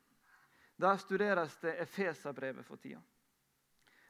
Der 0.76 0.97
studeres 0.97 1.56
det 1.62 1.76
Efeserbrevet 1.83 2.66
for 2.66 2.80
tida. 2.80 3.02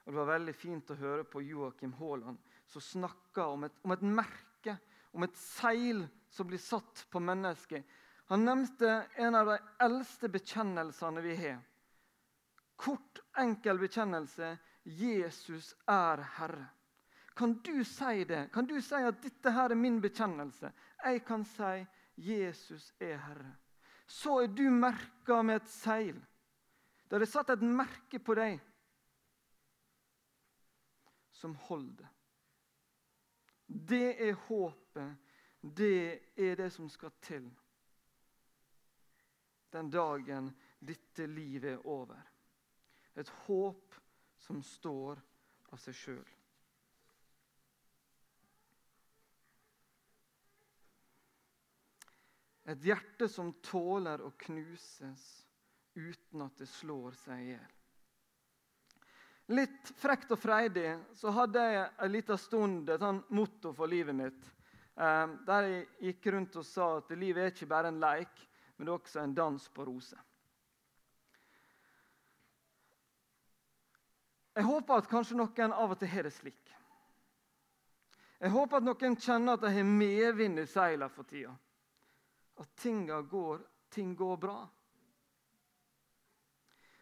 Og 0.05 0.13
Det 0.13 0.19
var 0.19 0.29
veldig 0.29 0.55
fint 0.55 0.91
å 0.93 0.99
høre 1.01 1.25
på 1.25 1.43
Joakim 1.43 1.93
Haaland 1.99 2.39
som 2.69 2.85
snakka 2.85 3.47
om, 3.47 3.65
om, 3.83 3.93
et 3.93 4.05
merke, 4.05 4.77
om 5.13 5.25
et 5.25 5.37
seil 5.37 6.05
som 6.31 6.49
blir 6.49 6.61
satt 6.61 7.07
på 7.11 7.21
mennesket. 7.21 7.85
Han 8.31 8.45
nevnte 8.45 9.07
en 9.21 9.35
av 9.35 9.49
de 9.49 9.59
eldste 9.85 10.29
bekjennelsene 10.33 11.25
vi 11.25 11.37
har. 11.41 11.59
Kort, 12.77 13.21
enkel 13.39 13.79
bekjennelse 13.81 14.55
Jesus 14.85 15.75
er 15.89 16.23
Herre. 16.39 16.67
Kan 17.37 17.55
du 17.65 17.85
si 17.85 18.25
det? 18.25 18.49
Kan 18.53 18.67
du 18.67 18.77
si 18.83 18.95
at 18.95 19.23
dette 19.23 19.51
her 19.51 19.71
er 19.71 19.79
min 19.79 20.01
bekjennelse? 20.01 20.71
Jeg 21.05 21.25
kan 21.27 21.45
si 21.45 21.87
Jesus 22.17 22.93
er 23.01 23.17
Herre. 23.17 23.57
Så 24.07 24.39
er 24.43 24.47
du 24.47 24.69
merka 24.71 25.43
med 25.43 25.63
et 25.63 25.69
seil. 25.69 26.21
Da 27.11 27.17
er 27.17 27.29
satt 27.29 27.51
et 27.51 27.65
merke 27.65 28.21
på 28.21 28.37
deg 28.37 28.61
som 31.33 31.57
holder. 31.67 32.09
Det 33.67 34.15
er 34.29 34.37
håpet. 34.47 35.17
Det 35.65 36.35
er 36.37 36.57
det 36.61 36.73
som 36.73 36.91
skal 36.93 37.11
til 37.25 37.47
den 39.75 39.91
dagen 39.91 40.53
dette 40.79 41.27
livet 41.27 41.73
er 41.73 41.87
over. 41.87 42.21
Et 43.17 43.29
håp 43.47 43.95
som 44.45 44.63
står 44.63 45.21
av 45.73 45.81
seg 45.81 45.97
sjøl. 45.97 46.33
Et 52.65 52.85
hjerte 52.89 53.29
som 53.29 53.53
tåler 53.65 54.23
å 54.25 54.31
knuses 54.47 55.25
uten 55.95 56.45
at 56.47 56.61
det 56.61 56.69
slår 56.71 57.17
seg 57.25 57.43
i 57.43 57.49
hjel. 57.53 57.73
Litt 59.53 59.91
frekt 60.01 60.31
og 60.33 60.41
freidig 60.41 60.95
så 61.21 61.33
hadde 61.37 61.61
jeg 61.61 61.89
en 62.07 62.13
liten 62.15 62.41
stund 62.41 62.89
et 62.89 63.03
sånn 63.03 63.21
motto 63.37 63.75
for 63.77 63.93
livet 63.93 64.17
mitt. 64.17 64.47
Eh, 64.97 65.27
der 65.45 65.69
jeg 65.69 65.83
gikk 66.09 66.31
rundt 66.33 66.57
og 66.57 66.65
sa 66.65 66.87
at 67.03 67.13
livet 67.13 67.43
er 67.43 67.53
ikke 67.53 67.69
bare 67.69 67.91
en 67.93 68.01
leik, 68.01 68.33
men 68.77 68.87
det 68.87 68.95
er 68.95 68.97
også 68.97 69.21
en 69.21 69.37
dans 69.37 69.69
på 69.69 69.85
roser. 69.85 70.23
Jeg 74.55 74.65
håper 74.69 75.01
at 75.01 75.11
kanskje 75.11 75.37
noen 75.39 75.75
av 75.75 75.95
og 75.95 75.99
til 75.99 76.11
har 76.13 76.27
det 76.27 76.33
slik. 76.35 76.71
Jeg 78.45 78.53
håper 78.55 78.79
at 78.79 78.87
noen 78.87 79.17
kjenner 79.19 79.57
at 79.57 79.65
de 79.65 79.73
har 79.75 79.87
medvind 79.89 80.61
i 80.61 80.67
seilene 80.69 81.11
for 81.11 81.27
tida. 81.27 81.55
At 82.61 82.71
tinga 82.79 83.21
går, 83.27 83.63
ting 83.91 84.15
går 84.19 84.37
bra. 84.39 84.59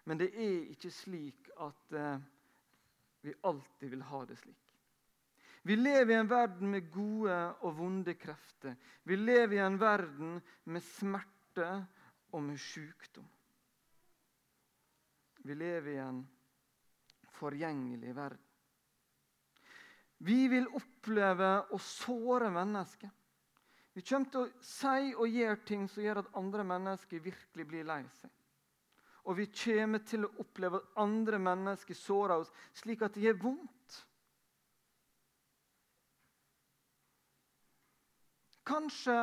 Men 0.09 0.19
det 0.19 0.33
er 0.33 0.73
ikke 0.73 0.91
slik 0.91 1.51
at 1.63 1.97
eh, 1.99 2.23
vi 3.23 3.35
alltid 3.47 3.93
vil 3.93 4.05
ha 4.09 4.25
det 4.27 4.39
slik. 4.41 4.59
Vi 5.63 5.77
lever 5.77 6.11
i 6.11 6.19
en 6.19 6.31
verden 6.31 6.73
med 6.73 6.89
gode 6.91 7.37
og 7.63 7.77
vonde 7.79 8.17
krefter. 8.19 8.75
Vi 9.07 9.17
lever 9.17 9.61
i 9.61 9.63
en 9.63 9.79
verden 9.79 10.41
med 10.65 10.83
smerte 10.83 11.69
og 12.33 12.43
med 12.43 12.59
sykdom. 12.59 13.29
Vi 15.43 15.55
lever 15.55 15.93
i 15.93 16.01
en 16.03 16.23
forgjengelig 17.43 18.15
verden. 18.17 18.49
Vi 20.23 20.47
vil 20.49 20.69
oppleve 20.79 21.51
å 21.75 21.79
såre 21.83 22.51
mennesker. 22.55 23.11
Vi 23.93 24.05
kommer 24.07 24.31
til 24.31 24.45
å 24.45 24.65
si 24.65 25.11
og 25.19 25.27
gjøre 25.29 25.65
ting 25.69 25.89
som 25.91 26.05
gjør 26.05 26.23
at 26.23 26.31
andre 26.39 26.65
mennesker 26.65 27.25
virkelig 27.25 27.67
blir 27.69 27.89
lei 27.89 28.05
seg. 28.21 28.31
Og 29.27 29.37
vi 29.39 29.49
kommer 29.51 30.03
til 30.07 30.27
å 30.27 30.33
oppleve 30.43 30.79
at 30.79 31.03
andre 31.03 31.39
mennesker 31.43 31.99
sårer 31.99 32.39
oss 32.39 32.55
slik 32.79 33.03
at 33.03 33.15
det 33.15 33.27
gjør 33.27 33.43
vondt. 33.43 33.99
Kanskje 38.67 39.19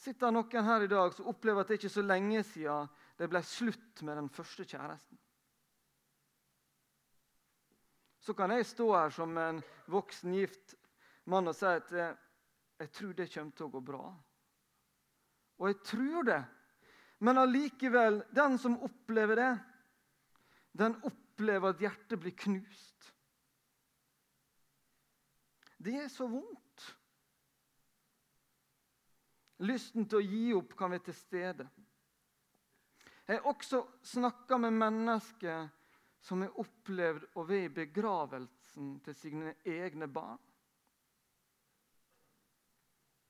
sitter 0.00 0.32
noen 0.32 0.64
her 0.64 0.84
i 0.84 0.90
dag 0.90 1.12
som 1.14 1.28
opplever 1.30 1.62
at 1.62 1.70
det 1.70 1.78
ikke 1.78 1.90
er 1.90 1.96
så 1.98 2.04
lenge 2.04 2.42
siden 2.48 2.88
det 3.18 3.28
ble 3.30 3.42
slutt 3.44 4.02
med 4.06 4.16
den 4.16 4.32
første 4.32 4.64
kjæresten. 4.64 5.18
Så 8.18 8.34
kan 8.34 8.50
jeg 8.50 8.66
stå 8.66 8.88
her 8.96 9.10
som 9.14 9.36
en 9.38 9.60
voksen, 9.86 10.34
gift 10.34 10.74
mann 11.28 11.50
og 11.50 11.56
si 11.56 11.68
at 11.68 11.92
jeg, 11.94 12.16
jeg 12.82 12.90
tror 12.94 13.14
det 13.18 13.28
kommer 13.32 13.56
til 13.56 13.68
å 13.68 13.72
gå 13.72 13.82
bra. 13.84 14.04
Og 15.58 15.70
jeg 15.70 15.80
tror 15.86 16.28
det. 16.28 16.42
Men 17.18 17.40
allikevel, 17.42 18.22
den 18.30 18.58
som 18.62 18.78
opplever 18.86 19.40
det, 19.40 19.52
den 20.78 20.94
opplever 21.06 21.74
at 21.74 21.82
hjertet 21.82 22.20
blir 22.22 22.36
knust. 22.38 23.10
Det 25.78 25.96
er 25.98 26.08
så 26.10 26.26
vondt. 26.30 26.86
Lysten 29.66 30.06
til 30.06 30.20
å 30.20 30.26
gi 30.26 30.44
opp 30.54 30.74
kan 30.78 30.94
være 30.94 31.08
til 31.08 31.18
stede. 31.18 31.66
Jeg 33.26 33.40
har 33.40 33.50
også 33.50 33.82
snakka 34.06 34.56
med 34.62 34.78
mennesker 34.78 35.66
som 36.20 36.42
har 36.42 36.60
opplevd 36.60 37.26
å 37.38 37.44
være 37.46 37.72
begravelsen 37.82 38.98
til 39.04 39.16
sine 39.16 39.54
egne 39.68 40.08
barn. 40.10 40.40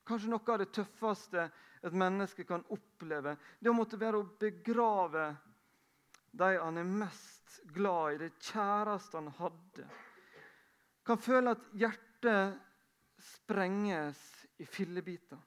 Kanskje 0.09 0.31
noe 0.31 0.49
av 0.49 0.57
det 0.63 0.71
tøffeste 0.73 1.43
et 1.85 1.93
menneske 1.95 2.43
kan 2.49 2.63
oppleve. 2.73 3.35
Det 3.61 3.69
å 3.69 3.77
måtte 3.77 3.99
være 4.01 4.23
å 4.23 4.29
begrave 4.41 5.27
de 6.31 6.49
han 6.57 6.77
er 6.81 6.87
mest 6.89 7.59
glad 7.73 8.15
i, 8.15 8.23
det 8.23 8.31
kjæreste 8.49 9.17
han 9.19 9.29
hadde. 9.37 9.85
Kan 11.05 11.21
føle 11.21 11.53
at 11.55 11.69
hjertet 11.77 12.57
sprenges 13.29 14.19
i 14.61 14.65
fillebiter. 14.65 15.39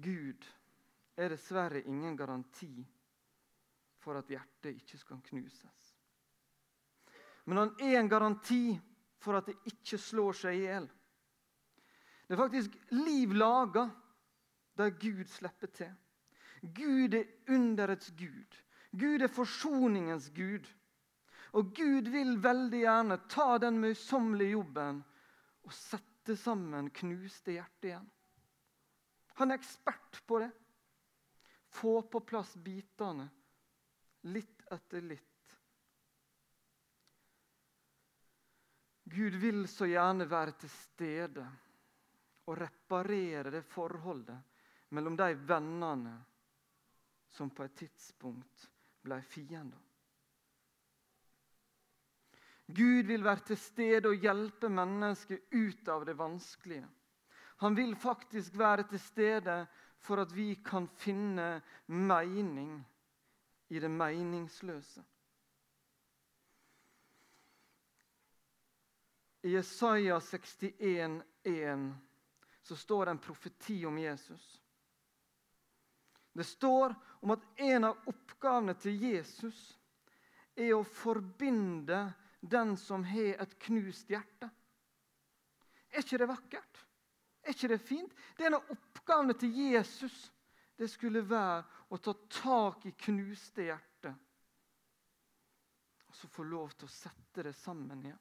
Gud 0.00 0.46
er 1.20 1.34
dessverre 1.34 1.82
ingen 1.84 2.16
garanti 2.16 2.72
for 4.00 4.16
at 4.20 4.30
hjertet 4.32 4.78
ikke 4.80 4.98
skal 4.98 5.20
knuses. 5.28 5.90
Men 7.44 7.64
han 7.64 7.74
er 7.82 7.98
en 8.00 8.08
garanti 8.08 8.64
for 9.20 9.36
at 9.36 9.50
det 9.50 9.56
ikke 9.68 9.98
slår 10.00 10.36
seg 10.40 10.56
i 10.56 10.64
hjel. 10.64 10.86
Det 12.26 12.36
er 12.36 12.40
faktisk 12.40 12.76
liv 12.94 13.34
laga 13.34 13.88
der 14.78 14.92
Gud 14.96 15.24
slipper 15.28 15.72
til. 15.74 15.92
Gud 16.62 17.16
er 17.16 17.26
underets 17.48 18.12
gud. 18.16 18.60
Gud 18.92 19.22
er 19.22 19.32
forsoningens 19.32 20.30
gud. 20.36 20.68
Og 21.52 21.72
Gud 21.74 22.08
vil 22.12 22.36
veldig 22.42 22.84
gjerne 22.84 23.18
ta 23.28 23.58
den 23.58 23.80
møysommelige 23.82 24.54
jobben 24.54 25.02
og 25.66 25.74
sette 25.74 26.36
sammen 26.38 26.92
knuste 26.94 27.56
hjerter 27.56 27.90
igjen. 27.90 28.08
Han 29.40 29.50
er 29.50 29.58
ekspert 29.58 30.20
på 30.28 30.38
det. 30.42 30.50
Få 31.70 32.00
på 32.02 32.20
plass 32.26 32.54
bitene 32.58 33.28
litt 34.28 34.64
etter 34.74 35.04
litt 35.06 35.26
Gud 39.10 39.34
vil 39.34 39.64
så 39.68 39.88
gjerne 39.90 40.26
være 40.30 40.52
til 40.60 40.70
stede 40.70 41.44
og 42.46 42.58
reparere 42.60 43.50
det 43.50 43.64
forholdet 43.66 44.38
mellom 44.94 45.16
de 45.18 45.32
vennene 45.48 46.12
som 47.34 47.50
på 47.50 47.64
et 47.66 47.74
tidspunkt 47.80 48.68
ble 49.02 49.18
fiender. 49.26 49.80
Gud 52.70 53.10
vil 53.10 53.26
være 53.26 53.48
til 53.50 53.58
stede 53.58 54.12
og 54.12 54.22
hjelpe 54.22 54.70
mennesket 54.70 55.50
ut 55.58 55.90
av 55.90 56.06
det 56.06 56.14
vanskelige. 56.18 56.86
Han 57.64 57.74
vil 57.74 57.96
faktisk 57.98 58.54
være 58.58 58.86
til 58.92 59.02
stede 59.02 59.56
for 60.00 60.22
at 60.22 60.32
vi 60.32 60.54
kan 60.64 60.88
finne 60.88 61.60
mening 61.86 62.78
i 63.68 63.80
det 63.80 63.90
meningsløse. 63.90 65.04
I 69.42 69.54
Jesaja 69.54 70.20
61, 70.20 71.22
61,1 71.44 71.92
så 72.62 72.76
står 72.76 73.04
det 73.04 73.10
en 73.10 73.18
profeti 73.18 73.84
om 73.86 73.98
Jesus. 73.98 74.62
Det 76.32 76.44
står 76.44 76.94
om 77.20 77.30
at 77.30 77.46
en 77.56 77.84
av 77.84 77.96
oppgavene 78.06 78.74
til 78.78 79.00
Jesus 79.02 79.58
er 80.54 80.74
å 80.76 80.84
forbinde 80.84 82.04
den 82.40 82.76
som 82.78 83.04
har 83.04 83.40
et 83.42 83.56
knust 83.66 84.12
hjerte. 84.12 84.50
Er 85.90 86.04
ikke 86.04 86.20
det 86.20 86.28
vakkert? 86.30 86.84
Er 87.50 87.54
ikke 87.56 87.68
det 87.72 87.80
fint? 87.82 88.12
Det 88.36 88.44
er 88.44 88.52
en 88.52 88.60
av 88.60 88.68
oppgavene 88.70 89.34
til 89.34 89.56
Jesus. 89.58 90.16
Det 90.78 90.86
skulle 90.86 91.24
være 91.26 91.64
å 91.90 91.98
ta 91.98 92.12
tak 92.30 92.84
i 92.86 92.92
knuste 92.94 93.64
hjerter. 93.66 94.14
Og 96.06 96.14
så 96.14 96.30
få 96.30 96.46
lov 96.46 96.70
til 96.78 96.86
å 96.86 96.92
sette 96.94 97.42
det 97.48 97.54
sammen 97.58 98.04
igjen. 98.06 98.20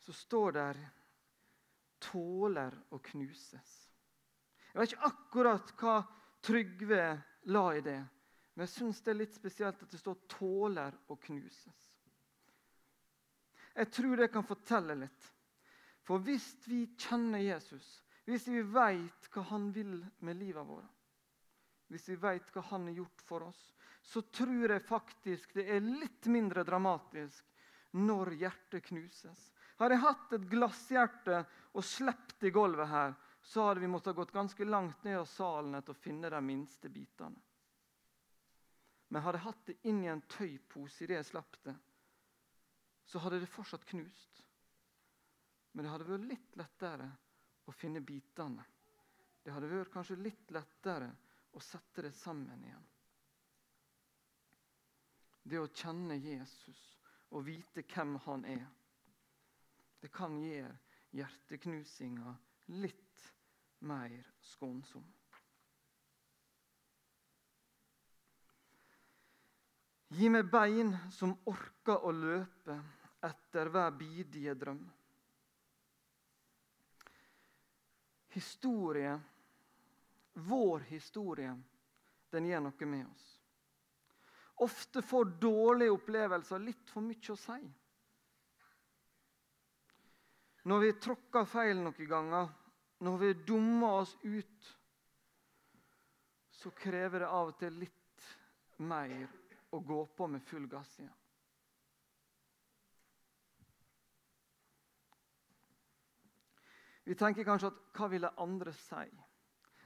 Så 0.00 0.16
står 0.16 0.56
der 0.56 0.82
'tåler 2.00 2.72
å 2.88 2.98
knuses'. 2.98 3.76
Jeg 4.72 4.80
vet 4.80 4.92
ikke 4.92 5.12
akkurat 5.12 5.76
hva 5.76 5.98
Trygve 6.40 7.20
la 7.52 7.68
i 7.76 7.84
det. 7.84 8.00
Men 8.54 8.64
jeg 8.64 8.74
syns 8.78 9.04
det 9.04 9.10
er 9.12 9.20
litt 9.20 9.36
spesielt 9.36 9.82
at 9.82 9.90
det 9.92 10.00
står 10.00 10.16
'tåler 10.24 10.96
å 11.08 11.20
knuses'. 11.20 11.89
Jeg 13.74 13.90
tror 13.94 14.16
det 14.16 14.30
kan 14.32 14.46
fortelle 14.46 14.96
litt. 14.98 15.26
For 16.06 16.22
hvis 16.24 16.46
vi 16.66 16.84
kjenner 16.98 17.42
Jesus, 17.42 18.00
hvis 18.26 18.48
vi 18.50 18.62
veit 18.62 19.28
hva 19.34 19.44
han 19.50 19.70
vil 19.74 20.00
med 20.26 20.38
livet 20.40 20.66
vårt, 20.66 20.96
hvis 21.90 22.08
vi 22.12 22.18
veit 22.22 22.50
hva 22.54 22.62
han 22.70 22.88
har 22.88 23.00
gjort 23.02 23.22
for 23.26 23.46
oss, 23.48 23.62
så 24.02 24.22
tror 24.22 24.70
jeg 24.70 24.86
faktisk 24.86 25.54
det 25.58 25.66
er 25.70 25.84
litt 25.84 26.26
mindre 26.30 26.64
dramatisk 26.64 27.44
når 27.98 28.32
hjertet 28.38 28.86
knuses. 28.86 29.50
Hadde 29.80 29.96
jeg 29.96 30.04
hatt 30.04 30.32
et 30.36 30.48
glasshjerte 30.50 31.42
og 31.74 31.84
sluppet 31.86 32.46
i 32.48 32.52
gulvet 32.54 32.90
her, 32.90 33.14
så 33.42 33.68
hadde 33.68 33.82
vi 33.82 33.90
måttet 33.90 34.16
gått 34.16 34.32
ganske 34.32 34.64
langt 34.64 35.04
ned 35.04 35.18
av 35.22 35.28
salen 35.28 35.78
etter 35.78 35.96
å 35.96 36.02
finne 36.02 36.30
de 36.30 36.40
minste 36.44 36.90
bitene. 36.92 37.38
Men 39.10 39.24
hadde 39.24 39.40
jeg 39.40 39.46
hatt 39.48 39.62
det 39.66 39.78
inni 39.90 40.10
en 40.10 40.22
tøypose 40.30 41.02
idet 41.04 41.16
jeg 41.18 41.30
slapp 41.32 41.56
det, 41.66 41.74
så 43.10 43.18
hadde 43.18 43.40
det 43.42 43.46
fortsatt 43.50 43.84
knust. 43.90 44.44
Men 45.72 45.84
det 45.84 45.90
hadde 45.90 46.06
vært 46.06 46.28
litt 46.30 46.56
lettere 46.60 47.08
å 47.66 47.74
finne 47.74 48.02
bitene. 48.06 48.62
Det 49.42 49.50
hadde 49.50 49.70
vært 49.72 49.90
kanskje 49.90 50.18
litt 50.20 50.52
lettere 50.54 51.08
å 51.58 51.62
sette 51.64 52.04
det 52.06 52.12
sammen 52.14 52.62
igjen. 52.68 52.86
Det 55.42 55.58
å 55.58 55.70
kjenne 55.74 56.20
Jesus 56.22 56.82
og 57.34 57.48
vite 57.48 57.82
hvem 57.82 58.14
han 58.28 58.46
er, 58.46 58.66
det 60.00 60.12
kan 60.14 60.36
gjøre 60.44 60.76
hjerteknusinga 61.16 62.36
litt 62.78 63.26
mer 63.90 64.14
skånsom. 64.52 65.02
Gi 70.14 70.30
meg 70.30 70.46
bein 70.50 70.94
som 71.14 71.34
orker 71.50 72.06
å 72.06 72.14
løpe 72.14 72.78
etter 73.26 73.70
hver 73.72 73.90
bidige 73.98 74.54
drøm. 74.54 74.80
Historie, 78.30 79.12
vår 80.32 80.86
historie, 80.88 81.52
den 82.30 82.46
gjør 82.46 82.64
noe 82.68 82.88
med 82.88 83.06
oss. 83.08 83.26
Ofte 84.60 85.02
får 85.02 85.32
dårlige 85.40 85.94
opplevelser 85.96 86.62
litt 86.62 86.90
for 86.92 87.04
mye 87.04 87.32
å 87.32 87.38
si. 87.40 87.60
Når 90.68 90.82
vi 90.84 90.90
tråkker 91.00 91.48
feil 91.48 91.80
noen 91.80 92.08
ganger, 92.08 92.50
når 93.00 93.16
vi 93.22 93.30
dummer 93.48 94.02
oss 94.02 94.12
ut, 94.22 94.68
så 96.60 96.70
krever 96.76 97.24
det 97.24 97.30
av 97.32 97.54
og 97.54 97.56
til 97.58 97.78
litt 97.80 98.26
mer 98.84 99.24
å 99.72 99.80
gå 99.80 100.02
på 100.16 100.28
med 100.28 100.44
full 100.44 100.68
gass 100.68 100.92
igjen. 101.00 101.19
Vi 107.10 107.16
tenker 107.18 107.42
kanskje 107.42 107.72
at 107.72 107.78
hva 107.98 108.06
ville 108.06 108.28
andre 108.38 108.70
si? 108.70 109.08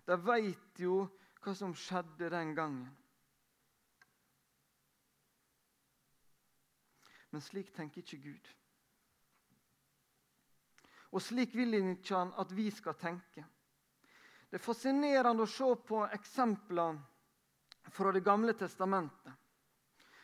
De 0.05 0.17
veit 0.27 0.81
jo 0.83 1.07
hva 1.41 1.55
som 1.57 1.71
skjedde 1.73 2.29
den 2.29 2.51
gangen. 2.53 2.91
Men 7.33 7.47
slik 7.47 7.73
tenker 7.73 8.05
ikke 8.05 8.21
Gud. 8.27 8.53
Og 11.17 11.25
slik 11.25 11.57
vil 11.57 11.79
ikke 11.81 12.13
han 12.13 12.37
at 12.45 12.53
vi 12.53 12.69
skal 12.69 13.01
tenke. 13.01 13.47
Det 14.53 14.61
er 14.61 14.67
fascinerende 14.69 15.49
å 15.49 15.51
se 15.57 15.73
på 15.89 16.05
eksempler 16.05 17.01
fra 17.89 18.13
Det 18.13 18.21
gamle 18.21 18.53
testamentet. 18.53 19.33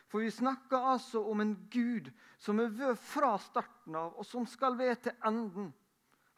For 0.05 0.21
vi 0.21 0.29
snakker 0.29 0.91
altså 0.93 1.25
om 1.33 1.41
en 1.41 1.57
Gud 1.65 2.13
som 2.37 2.61
er 2.61 2.69
vært 2.77 3.01
fra 3.01 3.33
starten 3.41 3.97
av, 3.97 4.13
og 4.21 4.25
som 4.27 4.45
skal 4.45 4.77
ved 4.77 5.01
til 5.01 5.17
enden. 5.25 5.73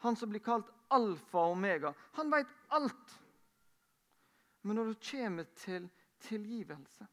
Han 0.04 0.16
som 0.16 0.30
blir 0.30 0.42
kalt 0.44 0.68
alfa 0.92 1.46
og 1.46 1.56
omega. 1.56 1.94
Han 2.18 2.30
veit 2.32 2.50
alt. 2.76 3.18
Men 4.64 4.76
når 4.76 4.92
det 4.92 5.10
kommer 5.10 5.46
til 5.58 5.88
tilgivelse, 6.24 7.06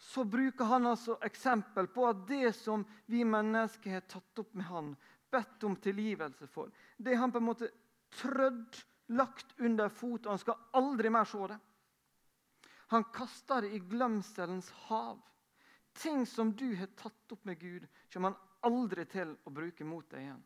så 0.00 0.24
bruker 0.24 0.64
han 0.64 0.88
altså 0.88 1.18
eksempel 1.24 1.88
på 1.92 2.06
at 2.08 2.22
det 2.28 2.54
som 2.56 2.84
vi 3.06 3.20
mennesker 3.24 3.98
har 3.98 4.06
tatt 4.08 4.40
opp 4.42 4.54
med 4.56 4.68
han, 4.68 4.94
bedt 5.30 5.64
om 5.68 5.76
tilgivelse 5.76 6.48
for, 6.50 6.72
det 6.96 7.14
er 7.14 7.20
han 7.20 7.32
på 7.32 7.40
en 7.40 7.48
måte 7.50 7.68
trødd, 8.16 8.80
lagt 9.10 9.54
under 9.58 9.88
fot, 9.92 10.24
og 10.24 10.32
han 10.32 10.40
skal 10.42 10.58
aldri 10.78 11.10
mer 11.12 11.28
se 11.28 11.46
det. 11.52 11.58
Han 12.90 13.04
kaster 13.14 13.62
det 13.62 13.74
i 13.76 13.82
glemselens 13.92 14.70
hav. 14.88 15.18
Ting 15.92 16.24
som 16.26 16.52
du 16.56 16.70
har 16.78 16.90
tatt 16.98 17.32
opp 17.34 17.44
med 17.44 17.58
Gud, 17.60 17.86
kommer 18.12 18.32
han 18.32 18.72
aldri 18.72 19.04
til 19.10 19.36
å 19.46 19.52
bruke 19.54 19.86
mot 19.86 20.08
deg 20.10 20.24
igjen. 20.26 20.44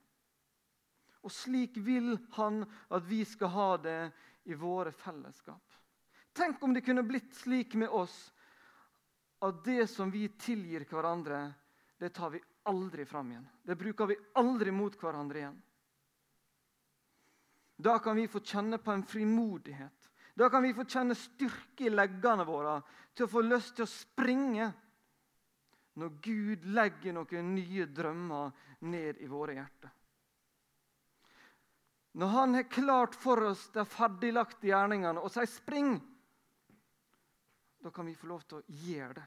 Og 1.25 1.33
slik 1.33 1.79
vil 1.81 2.15
han 2.37 2.63
at 2.93 3.05
vi 3.09 3.23
skal 3.25 3.53
ha 3.55 3.69
det 3.81 4.01
i 4.45 4.57
våre 4.61 4.93
fellesskap. 4.93 5.63
Tenk 6.35 6.63
om 6.63 6.75
det 6.75 6.85
kunne 6.85 7.05
blitt 7.07 7.33
slik 7.35 7.77
med 7.81 7.89
oss 7.89 8.17
at 9.45 9.63
det 9.65 9.87
som 9.91 10.11
vi 10.13 10.27
tilgir 10.41 10.85
hverandre, 10.89 11.47
det 11.99 12.11
tar 12.17 12.35
vi 12.35 12.43
aldri 12.69 13.05
fram 13.09 13.31
igjen. 13.31 13.47
Det 13.63 13.77
bruker 13.77 14.09
vi 14.11 14.17
aldri 14.41 14.73
mot 14.73 14.97
hverandre 15.01 15.41
igjen. 15.41 15.63
Da 17.77 17.99
kan 17.99 18.17
vi 18.17 18.29
få 18.29 18.41
kjenne 18.41 18.79
på 18.79 18.93
en 18.93 19.05
frimodighet. 19.07 20.11
Da 20.35 20.49
kan 20.51 20.63
vi 20.63 20.75
få 20.75 20.85
kjenne 20.85 21.15
styrke 21.15 21.87
i 21.87 21.93
leggene 21.93 22.47
våre 22.47 22.79
til 23.15 23.27
å 23.27 23.31
få 23.31 23.43
lyst 23.45 23.77
til 23.77 23.87
å 23.87 23.91
springe 23.91 24.71
når 26.01 26.17
Gud 26.23 26.65
legger 26.75 27.15
noen 27.15 27.53
nye 27.55 27.87
drømmer 27.87 28.51
ned 28.91 29.21
i 29.23 29.29
våre 29.31 29.55
hjerter. 29.55 29.93
Når 32.15 32.27
Han 32.27 32.55
har 32.55 32.71
klart 32.71 33.15
for 33.15 33.43
oss 33.43 33.69
de 33.75 33.83
ferdiglagte 33.91 34.69
gjerningene 34.69 35.21
og 35.21 35.33
sier 35.35 35.51
'spring', 35.51 35.97
da 37.83 37.91
kan 37.91 38.07
vi 38.07 38.15
få 38.15 38.27
lov 38.31 38.45
til 38.47 38.61
å 38.61 38.77
gjøre 38.87 39.15
det. 39.19 39.25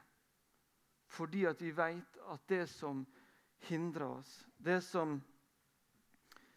Fordi 1.08 1.44
at 1.46 1.60
vi 1.62 1.70
vet 1.70 2.16
at 2.32 2.46
det 2.48 2.66
som 2.70 3.06
hindrer 3.68 4.06
oss, 4.06 4.46
det 4.56 4.80
som 4.84 5.18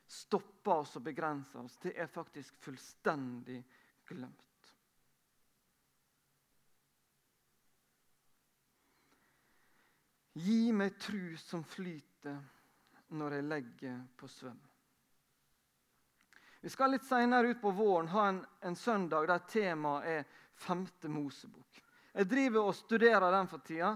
stopper 0.08 0.72
oss 0.72 0.96
og 0.96 1.04
begrenser 1.04 1.63
oss, 1.63 1.78
det 1.84 1.94
er 2.00 2.08
faktisk 2.08 2.56
fullstendig 2.63 3.60
glemt. 4.08 4.74
Gi 10.34 10.72
meg 10.72 10.96
tru 11.00 11.36
som 11.38 11.63
flyter 11.67 12.39
når 13.20 13.38
jeg 13.38 13.50
legger 13.52 14.04
på 14.15 14.28
svøm. 14.32 14.70
Vi 16.62 16.69
skal 16.69 16.93
litt 16.93 17.06
seinere 17.08 17.56
ut 17.56 17.62
på 17.62 17.71
våren 17.74 18.08
ha 18.13 18.28
en, 18.30 18.45
en 18.62 18.76
søndag 18.76 19.28
der 19.28 19.41
temaet 19.50 20.08
er 20.08 20.26
femte 20.62 21.10
Mosebok. 21.10 21.82
Jeg 22.13 22.28
driver 22.30 22.67
og 22.69 22.76
studerer 22.78 23.32
den 23.34 23.50
for 23.50 23.63
tida 23.65 23.95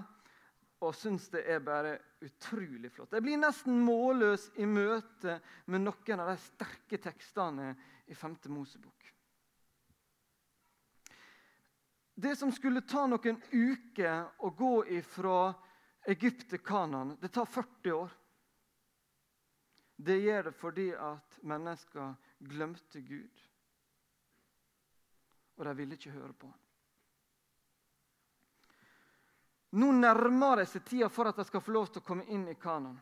og 0.86 0.96
syns 0.98 1.28
det 1.34 1.44
er 1.50 1.62
bare 1.64 1.96
utrolig 2.26 2.90
flott. 2.92 3.14
Jeg 3.14 3.24
blir 3.26 3.38
nesten 3.40 3.78
målløs 3.86 4.50
i 4.62 4.66
møte 4.66 5.38
med 5.72 5.86
noen 5.86 6.24
av 6.24 6.32
de 6.32 6.38
sterke 6.42 7.00
tekstene 7.02 7.70
i 8.10 8.18
5. 8.18 8.38
Mosebok. 8.54 9.12
Det 12.16 12.36
som 12.40 12.52
skulle 12.56 12.86
ta 12.88 13.06
noen 13.12 13.42
uker 13.52 14.46
å 14.46 14.50
gå 14.56 14.76
ifra 14.98 15.54
Egypt 16.08 16.48
til 16.50 16.62
Kanan, 16.64 17.18
det 17.22 17.34
tar 17.36 17.46
40 17.50 17.92
år. 17.94 18.14
Det 19.96 20.16
gjør 20.22 20.48
det 20.50 20.54
fordi 20.60 20.90
at 20.96 21.38
mennesker 21.44 22.14
glemte 22.50 23.02
Gud. 23.02 23.42
Og 25.56 25.66
de 25.66 25.74
ville 25.78 25.98
ikke 25.98 26.14
høre 26.16 26.34
på 26.34 26.50
ham. 26.52 26.62
Nå 29.76 29.92
nærmer 29.92 30.62
det 30.62 30.70
seg 30.72 30.86
tida 30.88 31.10
for 31.12 31.28
at 31.28 31.36
de 31.40 31.44
skal 31.48 31.64
få 31.64 31.74
lov 31.76 31.90
til 31.92 32.04
å 32.04 32.08
komme 32.08 32.28
inn 32.32 32.46
i 32.48 32.56
Kanan. 32.60 32.96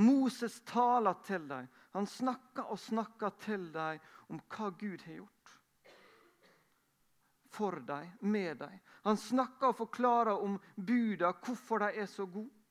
Moses 0.00 0.60
taler 0.64 1.18
til 1.26 1.44
dem. 1.50 1.66
Han 1.92 2.06
snakker 2.08 2.70
og 2.72 2.80
snakker 2.80 3.34
til 3.42 3.66
dem 3.74 4.00
om 4.32 4.40
hva 4.54 4.70
Gud 4.80 5.04
har 5.04 5.18
gjort. 5.18 5.52
For 7.52 7.76
dem, 7.84 8.08
med 8.24 8.62
dem. 8.62 8.78
Han 9.04 9.20
snakker 9.20 9.68
og 9.68 9.80
forklarer 9.82 10.40
om 10.40 10.56
buda, 10.76 11.34
hvorfor 11.44 11.84
de 11.84 11.90
er 12.00 12.08
så 12.08 12.24
gode. 12.24 12.62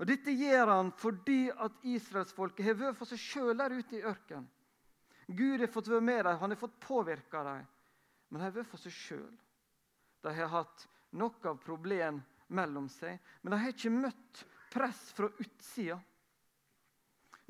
Og 0.00 0.08
Dette 0.08 0.32
gjør 0.32 0.72
han 0.72 0.88
fordi 0.98 1.50
at 1.52 1.84
israelsfolket 1.86 2.64
har 2.66 2.78
vært 2.80 2.96
for 2.98 3.12
seg 3.12 3.20
sjøl 3.20 3.58
der 3.60 3.76
ute 3.76 3.98
i 3.98 4.06
ørkenen. 4.08 4.48
Gud 5.26 5.60
har 5.60 5.70
fått 5.70 5.88
være 5.88 6.04
med 6.04 6.24
dem, 6.24 6.38
han 6.38 6.50
har 6.50 6.60
fått 6.60 6.80
påvirke 6.80 7.44
dem. 7.46 7.66
Men 8.28 8.40
de 8.40 8.44
har 8.46 8.54
vært 8.56 8.70
for 8.70 8.80
seg 8.80 8.94
sjøl. 8.96 9.34
De 10.22 10.34
har 10.34 10.50
hatt 10.52 10.86
nok 11.18 11.44
av 11.46 11.60
problem 11.62 12.22
mellom 12.52 12.88
seg, 12.92 13.18
men 13.42 13.52
de 13.52 13.60
har 13.60 13.74
ikke 13.74 13.92
møtt 13.92 14.42
press 14.72 15.10
fra 15.16 15.28
utsida. 15.42 15.98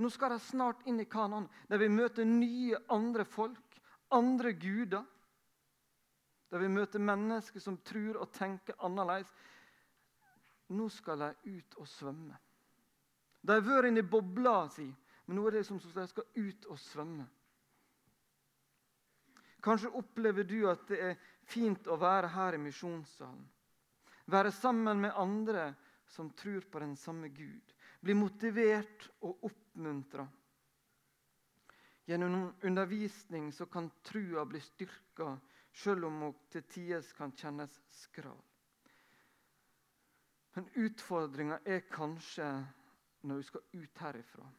Nå 0.03 0.11
skal 0.11 0.35
de 0.35 0.39
snart 0.43 0.87
inn 0.89 1.01
i 1.03 1.07
Kanan, 1.07 1.47
der 1.69 1.79
vi 1.79 1.91
møter 1.93 2.27
nye, 2.27 2.79
andre 2.91 3.27
folk, 3.29 3.77
andre 4.11 4.53
guder. 4.53 5.05
Der 6.51 6.61
vi 6.61 6.69
møter 6.69 7.01
mennesker 7.01 7.63
som 7.63 7.79
tror 7.87 8.19
og 8.21 8.33
tenker 8.35 8.77
annerledes. 8.85 9.31
Nå 10.73 10.89
skal 10.93 11.23
de 11.23 11.59
ut 11.59 11.79
og 11.79 11.89
svømme. 11.89 12.39
De 13.43 13.55
har 13.55 13.65
vært 13.67 13.91
inne 13.91 14.03
i 14.03 14.09
bobla 14.09 14.67
si, 14.73 14.87
men 15.27 15.39
nå 15.39 15.47
er 15.49 15.59
det 15.59 15.65
som 15.67 15.79
om 15.79 15.95
de 15.95 16.09
skal 16.11 16.29
ut 16.39 16.69
og 16.71 16.79
svømme. 16.81 17.27
Kanskje 19.63 19.93
opplever 19.95 20.45
du 20.45 20.59
at 20.71 20.87
det 20.91 20.99
er 20.99 21.19
fint 21.47 21.87
å 21.87 21.97
være 22.01 22.33
her 22.35 22.57
i 22.57 22.63
misjonssalen. 22.63 23.45
Være 24.33 24.51
sammen 24.55 25.03
med 25.05 25.15
andre 25.19 25.73
som 26.11 26.31
tror 26.35 26.67
på 26.71 26.83
den 26.83 26.97
samme 26.97 27.29
Gud. 27.29 27.75
Bli 28.03 28.15
motivert 28.19 29.07
og 29.23 29.45
oppmuntra. 29.47 30.27
Gjennom 32.11 32.49
undervisning 32.67 33.53
så 33.55 33.67
kan 33.71 33.91
trua 34.03 34.43
bli 34.47 34.61
styrka, 34.61 35.37
sjøl 35.73 36.09
om 36.09 36.19
hun 36.27 36.41
til 36.51 36.67
tider 36.67 37.07
kan 37.17 37.31
kjennes 37.39 37.77
skral. 38.03 38.41
Men 40.53 40.67
utfordringa 40.75 41.61
er 41.65 41.87
kanskje 41.89 42.49
når 43.23 43.39
du 43.39 43.47
skal 43.47 43.63
ut 43.79 44.03
herifra. 44.05 44.51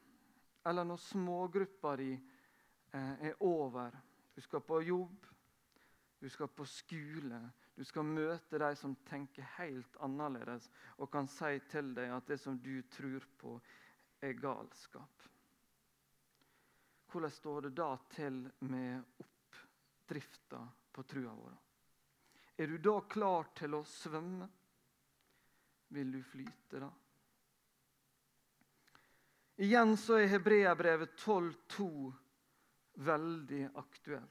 Eller 0.65 0.87
når 0.87 1.03
smågruppa 1.03 1.97
di 1.99 2.13
eh, 2.15 3.27
er 3.27 3.35
over 3.43 3.99
du 4.35 4.41
skal 4.41 4.61
på 4.61 4.81
jobb, 4.81 5.25
du 6.19 6.29
skal 6.29 6.47
på 6.47 6.65
skole. 6.65 7.39
Du 7.75 7.81
skal 7.83 8.05
møte 8.05 8.59
de 8.61 8.69
som 8.77 8.93
tenker 9.09 9.47
helt 9.57 9.95
annerledes 10.05 10.67
og 11.01 11.09
kan 11.11 11.25
si 11.27 11.57
til 11.71 11.89
deg 11.97 12.11
at 12.13 12.27
det 12.29 12.37
som 12.41 12.59
du 12.61 12.75
tror 12.93 13.25
på, 13.41 13.55
er 14.21 14.37
galskap. 14.37 15.25
Hvordan 17.09 17.33
står 17.33 17.65
det 17.65 17.73
da 17.77 17.89
til 18.13 18.39
med 18.69 19.01
oppdrifta 19.25 20.61
på 20.93 21.03
trua 21.03 21.33
vår? 21.33 21.57
Er 22.57 22.69
du 22.69 22.77
da 22.77 22.99
klar 23.09 23.49
til 23.57 23.73
å 23.75 23.83
svømme? 23.89 24.47
Vil 25.93 26.13
du 26.13 26.21
flyte 26.25 26.81
da? 26.81 26.89
Igjen 29.65 29.97
så 29.97 30.21
er 30.21 30.31
Hebreabrevet 30.31 31.17
12,2 31.19 31.89
veldig 32.93 33.69
aktuelt. 33.75 34.29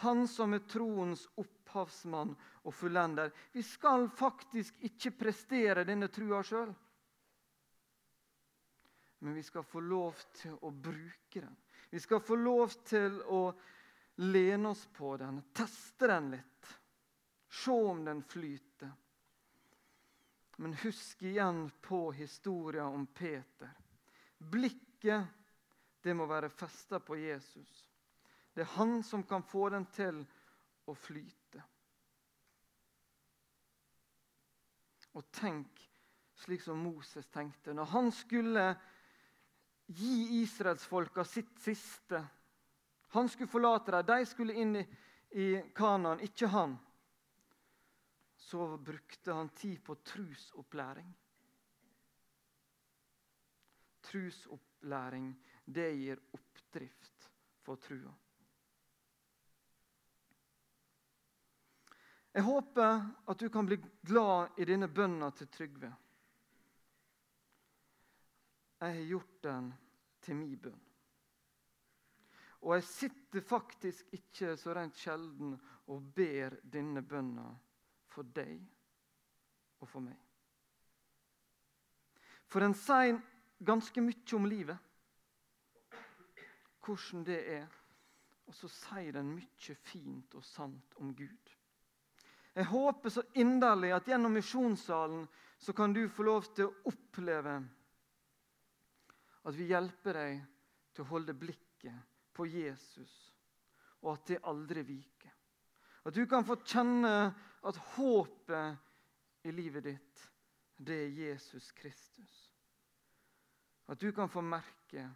Han 0.00 0.28
som 0.28 0.54
er 0.56 0.64
troens 0.64 1.26
opphavsmann 1.40 2.32
og 2.62 2.74
fullender. 2.74 3.32
Vi 3.52 3.62
skal 3.62 4.08
faktisk 4.08 4.78
ikke 4.88 5.12
prestere 5.24 5.84
denne 5.84 6.08
trua 6.08 6.40
sjøl. 6.46 6.70
Men 9.20 9.36
vi 9.36 9.42
skal 9.44 9.66
få 9.68 9.82
lov 9.84 10.16
til 10.32 10.54
å 10.64 10.70
bruke 10.72 11.42
den. 11.42 11.56
Vi 11.90 12.00
skal 12.00 12.22
få 12.24 12.38
lov 12.40 12.72
til 12.88 13.18
å 13.28 13.42
lene 14.24 14.72
oss 14.72 14.86
på 14.96 15.16
den, 15.20 15.42
teste 15.52 16.08
den 16.08 16.30
litt. 16.32 16.70
Se 17.50 17.74
om 17.74 18.04
den 18.04 18.22
flyter. 18.22 18.92
Men 20.60 20.76
husk 20.80 21.22
igjen 21.22 21.66
på 21.80 22.12
historien 22.12 22.86
om 22.86 23.06
Peter. 23.06 23.70
Blikket 24.38 25.39
det 26.02 26.14
må 26.16 26.26
være 26.26 26.50
festa 26.50 27.00
på 27.00 27.16
Jesus. 27.20 27.84
Det 28.54 28.64
er 28.64 28.74
han 28.76 29.02
som 29.06 29.22
kan 29.24 29.42
få 29.46 29.68
den 29.72 29.86
til 29.94 30.22
å 30.88 30.94
flyte. 30.96 31.62
Og 35.18 35.26
tenk 35.34 35.80
slik 36.40 36.62
som 36.62 36.78
Moses 36.78 37.28
tenkte. 37.28 37.74
Når 37.74 37.84
han 37.92 38.10
skulle 38.14 38.64
gi 39.90 40.42
israelsfolka 40.42 41.24
sitt 41.24 41.58
siste 41.60 42.26
Han 43.10 43.26
skulle 43.28 43.50
forlate 43.50 43.90
dem, 43.90 44.06
de 44.06 44.26
skulle 44.26 44.54
inn 44.54 44.76
i, 44.78 44.82
i 45.34 45.46
Kanaan, 45.74 46.20
ikke 46.22 46.46
han. 46.46 46.76
Så 48.38 48.76
brukte 48.78 49.34
han 49.34 49.48
tid 49.48 49.80
på 49.82 49.96
trusopplæring. 50.06 51.08
Trusopplæring 54.06 55.32
det 55.64 55.92
gir 55.92 56.20
oppdrift 56.32 57.30
for 57.62 57.76
trua. 57.76 58.12
Jeg 62.32 62.46
håper 62.46 63.00
at 63.26 63.38
du 63.38 63.48
kan 63.50 63.66
bli 63.66 63.80
glad 64.06 64.58
i 64.62 64.66
denne 64.68 64.86
bønna 64.88 65.32
til 65.34 65.48
Trygve. 65.50 65.90
Jeg 68.80 68.94
har 68.96 69.08
gjort 69.08 69.42
den 69.42 69.72
til 70.22 70.38
min 70.38 70.54
bønn. 70.62 70.78
Og 72.60 72.74
jeg 72.76 72.84
sitter 72.86 73.42
faktisk 73.44 74.14
ikke 74.14 74.54
så 74.60 74.74
rent 74.76 74.98
sjelden 75.00 75.56
og 75.90 76.06
ber 76.14 76.54
denne 76.62 77.02
bønna 77.02 77.48
for 78.12 78.28
deg 78.36 78.60
og 79.80 79.88
for 79.88 80.04
meg. 80.04 80.16
For 82.50 82.62
den 82.62 82.76
sier 82.78 83.18
ganske 83.58 84.02
mye 84.04 84.36
om 84.36 84.48
livet 84.50 84.89
hvordan 86.84 87.24
det 87.26 87.40
er. 87.56 87.66
Og 88.50 88.54
så 88.56 88.68
sier 88.72 89.14
den 89.14 89.34
mye 89.36 89.76
fint 89.86 90.34
og 90.34 90.44
sant 90.44 90.96
om 90.98 91.12
Gud. 91.14 91.56
Jeg 92.54 92.66
håper 92.66 93.12
så 93.14 93.22
inderlig 93.38 93.92
at 93.94 94.08
gjennom 94.10 94.34
misjonssalen 94.34 95.26
så 95.60 95.72
kan 95.76 95.92
du 95.94 96.08
få 96.10 96.26
lov 96.26 96.48
til 96.54 96.66
å 96.66 96.90
oppleve 96.90 97.60
at 99.46 99.56
vi 99.56 99.68
hjelper 99.70 100.18
deg 100.18 100.40
til 100.92 101.04
å 101.04 101.10
holde 101.12 101.36
blikket 101.38 102.08
på 102.36 102.46
Jesus, 102.50 103.12
og 104.02 104.14
at 104.14 104.26
det 104.32 104.42
aldri 104.48 104.82
viker. 104.84 105.32
At 106.04 106.16
du 106.16 106.24
kan 106.28 106.44
få 106.44 106.58
kjenne 106.64 107.12
at 107.68 107.80
håpet 107.94 109.46
i 109.46 109.52
livet 109.52 109.84
ditt, 109.84 110.22
det 110.80 110.96
er 111.04 111.18
Jesus 111.28 111.70
Kristus. 111.76 112.36
At 113.86 114.00
du 114.00 114.10
kan 114.16 114.30
få 114.32 114.40
merke 114.44 115.06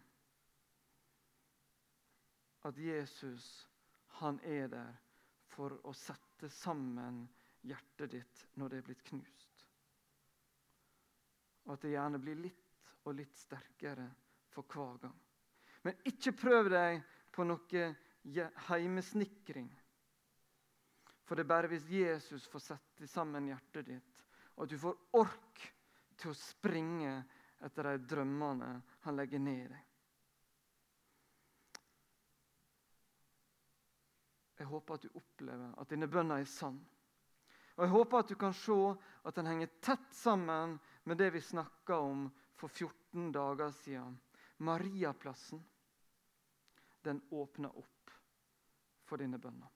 at 2.65 2.77
Jesus 2.81 3.67
han 4.19 4.39
er 4.47 4.69
der 4.71 4.93
for 5.55 5.75
å 5.85 5.93
sette 5.95 6.49
sammen 6.51 7.25
hjertet 7.65 8.15
ditt 8.15 8.45
når 8.59 8.71
det 8.71 8.79
er 8.79 8.87
blitt 8.89 9.05
knust. 9.09 9.65
Og 11.65 11.75
at 11.75 11.85
det 11.85 11.93
gjerne 11.95 12.21
blir 12.21 12.39
litt 12.39 12.91
og 13.05 13.17
litt 13.17 13.37
sterkere 13.37 14.07
for 14.53 14.67
hver 14.71 14.99
gang. 15.05 15.15
Men 15.85 15.97
ikke 16.09 16.33
prøv 16.37 16.69
deg 16.73 17.01
på 17.35 17.45
noe 17.45 17.87
heimesnekring. 18.69 19.69
For 21.25 21.37
det 21.37 21.45
er 21.45 21.53
bare 21.53 21.69
hvis 21.69 21.87
Jesus 21.89 22.45
får 22.49 22.63
sette 22.63 23.09
sammen 23.09 23.49
hjertet 23.49 23.89
ditt, 23.89 24.21
og 24.55 24.65
at 24.65 24.71
du 24.71 24.77
får 24.79 25.01
ork 25.19 25.63
til 26.15 26.31
å 26.31 26.37
springe 26.37 27.17
etter 27.65 27.89
de 27.89 28.07
drømmene 28.13 28.71
han 29.05 29.17
legger 29.17 29.41
ned 29.41 29.65
i 29.65 29.71
deg. 29.73 29.83
Jeg 34.57 34.67
håper 34.67 34.95
at 34.95 35.05
du 35.05 35.17
opplever 35.19 35.73
at 35.81 35.91
denne 35.91 36.07
bønna 36.07 36.39
er 36.39 36.49
sann. 36.49 36.77
Og 37.75 37.83
Jeg 37.83 37.91
håper 37.91 38.21
at 38.21 38.29
du 38.31 38.35
kan 38.39 38.53
se 38.55 38.77
at 39.27 39.35
den 39.35 39.49
henger 39.51 39.71
tett 39.83 40.11
sammen 40.15 40.77
med 41.03 41.19
det 41.19 41.33
vi 41.35 41.41
snakka 41.43 41.97
om 41.99 42.29
for 42.55 42.71
14 42.71 43.31
dager 43.35 43.71
siden. 43.83 44.15
Mariaplassen 44.63 45.59
den 47.03 47.19
åpner 47.35 47.75
opp 47.77 48.13
for 49.05 49.19
denne 49.21 49.37
bønna. 49.37 49.67